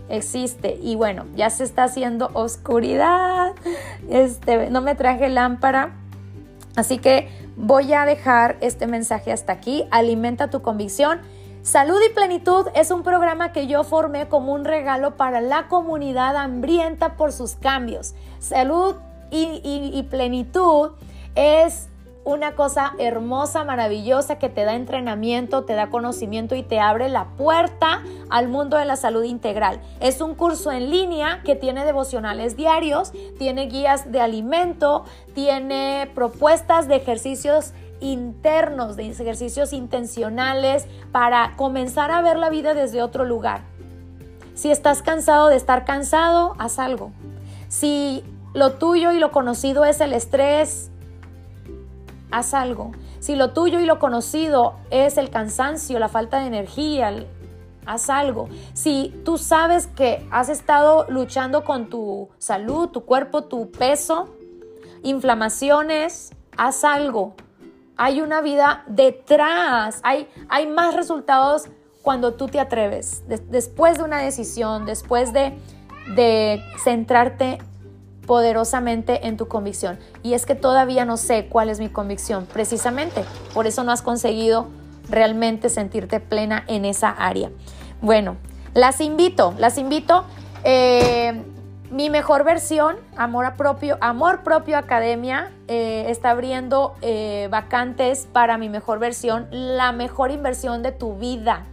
existe 0.10 0.78
y 0.82 0.96
bueno, 0.96 1.26
ya 1.36 1.50
se 1.50 1.64
está 1.64 1.86
haciendo 1.86 2.30
oscuridad. 2.34 3.54
Este, 4.10 4.70
no 4.70 4.82
me 4.82 4.96
traje 4.96 5.30
lámpara. 5.30 5.92
Así 6.76 6.98
que 6.98 7.30
voy 7.60 7.94
a 7.94 8.06
dejar 8.06 8.58
este 8.62 8.88
mensaje 8.88 9.32
hasta 9.32 9.54
aquí. 9.54 9.86
Alimenta 9.92 10.50
tu 10.50 10.62
convicción. 10.62 11.20
Salud 11.62 12.00
y 12.10 12.14
Plenitud 12.14 12.68
es 12.74 12.90
un 12.90 13.04
programa 13.04 13.52
que 13.52 13.68
yo 13.68 13.84
formé 13.84 14.30
como 14.30 14.54
un 14.54 14.64
regalo 14.64 15.18
para 15.18 15.42
la 15.42 15.68
comunidad 15.68 16.38
hambrienta 16.38 17.18
por 17.18 17.34
sus 17.34 17.56
cambios. 17.56 18.16
Salud 18.40 18.96
y, 19.30 20.02
plenitud 20.10 20.92
es 21.36 21.89
una 22.30 22.54
cosa 22.54 22.94
hermosa, 23.00 23.64
maravillosa 23.64 24.38
que 24.38 24.50
te 24.50 24.64
da 24.64 24.76
entrenamiento, 24.76 25.64
te 25.64 25.74
da 25.74 25.90
conocimiento 25.90 26.56
y 26.56 26.64
te 26.64 26.80
abre 26.80 27.10
la 27.10 27.26
puerta 27.26 28.04
al 28.30 28.48
mundo 28.48 28.78
de 28.78 28.86
la 28.86 28.96
salud 28.96 29.24
integral. 29.24 29.82
Es 30.00 30.22
un 30.22 30.36
curso 30.36 30.72
en 30.72 30.92
línea 30.92 31.42
que 31.44 31.56
tiene 31.56 31.86
devocionales 31.86 32.56
diarios, 32.56 33.12
tiene 33.38 33.66
guías 33.66 34.12
de 34.12 34.22
alimento, 34.22 35.06
tiene 35.34 36.10
propuestas 36.14 36.88
de 36.88 36.98
ejercicios 36.98 37.74
internos, 38.00 38.96
de 38.96 39.10
ejercicios 39.10 39.74
intencionales 39.74 40.86
para 41.12 41.54
comenzar 41.58 42.12
a 42.12 42.22
ver 42.22 42.38
la 42.38 42.50
vida 42.50 42.76
desde 42.76 43.02
otro 43.02 43.26
lugar. 43.26 43.62
Si 44.54 44.72
estás 44.72 45.02
cansado 45.02 45.48
de 45.48 45.56
estar 45.56 45.84
cansado, 45.84 46.56
haz 46.60 46.78
algo. 46.78 47.12
Si 47.70 48.24
lo 48.54 48.74
tuyo 48.74 49.12
y 49.12 49.20
lo 49.20 49.32
conocido 49.32 49.86
es 49.86 50.00
el 50.02 50.14
estrés, 50.14 50.92
haz 52.32 52.54
algo. 52.54 52.92
Si 53.20 53.36
lo 53.36 53.52
tuyo 53.52 53.80
y 53.80 53.86
lo 53.86 54.00
conocido 54.00 54.76
es 54.90 55.18
el 55.18 55.30
cansancio, 55.30 56.00
la 56.00 56.10
falta 56.10 56.40
de 56.40 56.48
energía, 56.48 57.14
haz 57.86 58.10
algo. 58.10 58.50
Si 58.74 59.14
tú 59.26 59.38
sabes 59.38 59.88
que 59.88 60.28
has 60.32 60.50
estado 60.50 61.06
luchando 61.10 61.64
con 61.64 61.90
tu 61.90 62.30
salud, 62.38 62.90
tu 62.90 63.02
cuerpo, 63.06 63.44
tu 63.46 63.72
peso, 63.72 64.30
inflamaciones, 65.04 66.32
haz 66.58 66.84
algo. 66.84 67.34
Hay 67.98 68.22
una 68.22 68.42
vida 68.42 68.84
detrás, 68.88 70.00
hay, 70.04 70.30
hay 70.48 70.68
más 70.68 70.96
resultados 70.96 71.68
cuando 72.02 72.34
tú 72.34 72.48
te 72.48 72.60
atreves, 72.60 73.24
después 73.28 73.98
de 73.98 74.04
una 74.04 74.20
decisión, 74.20 74.86
después 74.86 75.34
de, 75.34 75.58
de 76.16 76.64
centrarte 76.82 77.58
poderosamente 78.30 79.26
en 79.26 79.38
tu 79.38 79.48
convicción. 79.48 79.98
Y 80.22 80.36
es 80.36 80.46
que 80.46 80.54
todavía 80.54 81.04
no 81.04 81.18
sé 81.18 81.48
cuál 81.48 81.68
es 81.68 81.80
mi 81.80 81.90
convicción, 81.90 82.46
precisamente. 82.46 83.26
Por 83.56 83.66
eso 83.66 83.84
no 83.84 83.92
has 83.92 84.04
conseguido 84.04 84.68
realmente 85.10 85.68
sentirte 85.68 86.20
plena 86.20 86.64
en 86.68 86.86
esa 86.86 87.10
área. 87.10 87.50
Bueno, 88.04 88.38
las 88.76 89.02
invito, 89.02 89.56
las 89.58 89.80
invito. 89.80 90.26
Eh, 90.64 91.42
mi 91.90 92.12
mejor 92.12 92.44
versión, 92.44 92.98
Amor 93.18 93.56
Propio, 93.56 93.98
Amor 94.00 94.44
Propio 94.44 94.78
Academia, 94.78 95.52
eh, 95.68 96.06
está 96.10 96.30
abriendo 96.30 96.94
eh, 97.02 97.48
vacantes 97.50 98.28
para 98.32 98.60
mi 98.60 98.70
mejor 98.70 99.00
versión, 99.00 99.48
la 99.50 99.92
mejor 99.92 100.30
inversión 100.30 100.84
de 100.84 100.92
tu 100.92 101.16
vida. 101.16 101.66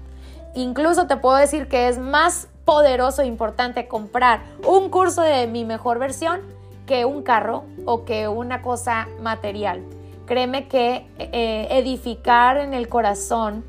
Incluso 0.55 1.07
te 1.07 1.19
puedo 1.19 1.37
decir 1.37 1.69
que 1.69 1.89
es 1.89 1.99
más 1.99 2.49
poderoso 2.67 3.23
e 3.23 3.27
importante 3.27 3.89
comprar 3.89 4.43
un 4.67 4.91
curso 4.91 5.23
de 5.23 5.47
mi 5.47 5.65
mejor 5.65 5.99
versión 5.99 6.41
que 6.87 7.07
un 7.07 7.23
carro 7.23 7.65
o 7.87 8.05
que 8.05 8.29
una 8.29 8.61
cosa 8.61 9.09
material. 9.23 9.83
Créeme 10.27 10.69
que 10.69 11.07
eh, 11.19 11.69
edificar 11.71 12.59
en 12.59 12.75
el 12.75 12.89
corazón 12.89 13.65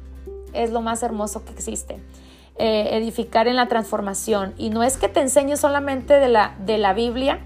es 0.51 0.71
lo 0.71 0.81
más 0.81 1.01
hermoso 1.03 1.45
que 1.45 1.51
existe. 1.51 2.01
Eh, 2.59 2.97
edificar 2.97 3.47
en 3.47 3.55
la 3.55 3.67
transformación. 3.67 4.55
Y 4.57 4.71
no 4.71 4.81
es 4.81 4.97
que 4.97 5.07
te 5.07 5.19
enseñe 5.21 5.57
solamente 5.57 6.15
de 6.15 6.27
la, 6.27 6.55
de 6.65 6.79
la 6.79 6.93
Biblia, 6.93 7.39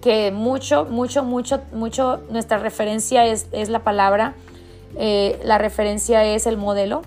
que 0.00 0.32
mucho, 0.32 0.86
mucho, 0.86 1.22
mucho, 1.22 1.60
mucho, 1.72 2.20
nuestra 2.30 2.58
referencia 2.58 3.24
es, 3.26 3.46
es 3.52 3.68
la 3.68 3.84
palabra, 3.84 4.34
eh, 4.98 5.38
la 5.44 5.58
referencia 5.58 6.24
es 6.24 6.48
el 6.48 6.56
modelo, 6.56 7.02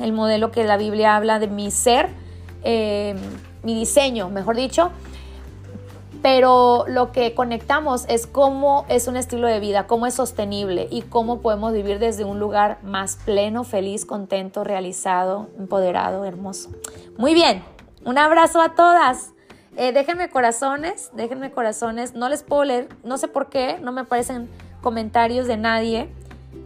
el 0.00 0.14
modelo 0.14 0.50
que 0.50 0.64
la 0.64 0.78
Biblia 0.78 1.14
habla 1.14 1.38
de 1.38 1.46
mi 1.46 1.70
ser, 1.70 2.08
mi 2.64 3.74
diseño, 3.74 4.28
mejor 4.28 4.56
dicho, 4.56 4.90
pero 6.22 6.84
lo 6.86 7.10
que 7.10 7.34
conectamos 7.34 8.04
es 8.08 8.28
cómo 8.28 8.86
es 8.88 9.08
un 9.08 9.16
estilo 9.16 9.48
de 9.48 9.58
vida, 9.58 9.88
cómo 9.88 10.06
es 10.06 10.14
sostenible 10.14 10.86
y 10.90 11.02
cómo 11.02 11.40
podemos 11.40 11.72
vivir 11.72 11.98
desde 11.98 12.24
un 12.24 12.38
lugar 12.38 12.78
más 12.84 13.18
pleno, 13.24 13.64
feliz, 13.64 14.06
contento, 14.06 14.62
realizado, 14.62 15.48
empoderado, 15.58 16.24
hermoso. 16.24 16.70
Muy 17.18 17.34
bien, 17.34 17.64
un 18.04 18.18
abrazo 18.18 18.60
a 18.60 18.74
todas. 18.74 19.32
Eh, 19.76 19.92
déjenme 19.92 20.28
corazones, 20.28 21.10
déjenme 21.14 21.50
corazones. 21.50 22.14
No 22.14 22.28
les 22.28 22.44
puedo 22.44 22.62
leer, 22.64 22.88
no 23.02 23.18
sé 23.18 23.26
por 23.26 23.48
qué, 23.48 23.78
no 23.80 23.90
me 23.90 24.02
aparecen 24.02 24.48
comentarios 24.80 25.48
de 25.48 25.56
nadie, 25.56 26.08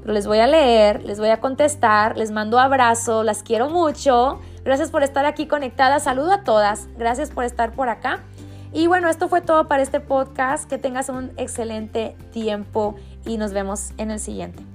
pero 0.02 0.12
les 0.12 0.26
voy 0.26 0.38
a 0.40 0.46
leer, 0.46 1.02
les 1.04 1.18
voy 1.18 1.30
a 1.30 1.40
contestar, 1.40 2.18
les 2.18 2.30
mando 2.30 2.58
abrazo, 2.58 3.22
las 3.22 3.42
quiero 3.42 3.70
mucho. 3.70 4.38
Gracias 4.66 4.90
por 4.90 5.04
estar 5.04 5.26
aquí 5.26 5.46
conectadas. 5.46 6.02
Saludo 6.02 6.32
a 6.32 6.42
todas. 6.42 6.88
Gracias 6.98 7.30
por 7.30 7.44
estar 7.44 7.70
por 7.70 7.88
acá. 7.88 8.24
Y 8.72 8.88
bueno, 8.88 9.08
esto 9.08 9.28
fue 9.28 9.40
todo 9.40 9.68
para 9.68 9.80
este 9.80 10.00
podcast. 10.00 10.68
Que 10.68 10.76
tengas 10.76 11.08
un 11.08 11.30
excelente 11.36 12.16
tiempo 12.32 12.96
y 13.24 13.38
nos 13.38 13.52
vemos 13.52 13.92
en 13.96 14.10
el 14.10 14.18
siguiente. 14.18 14.65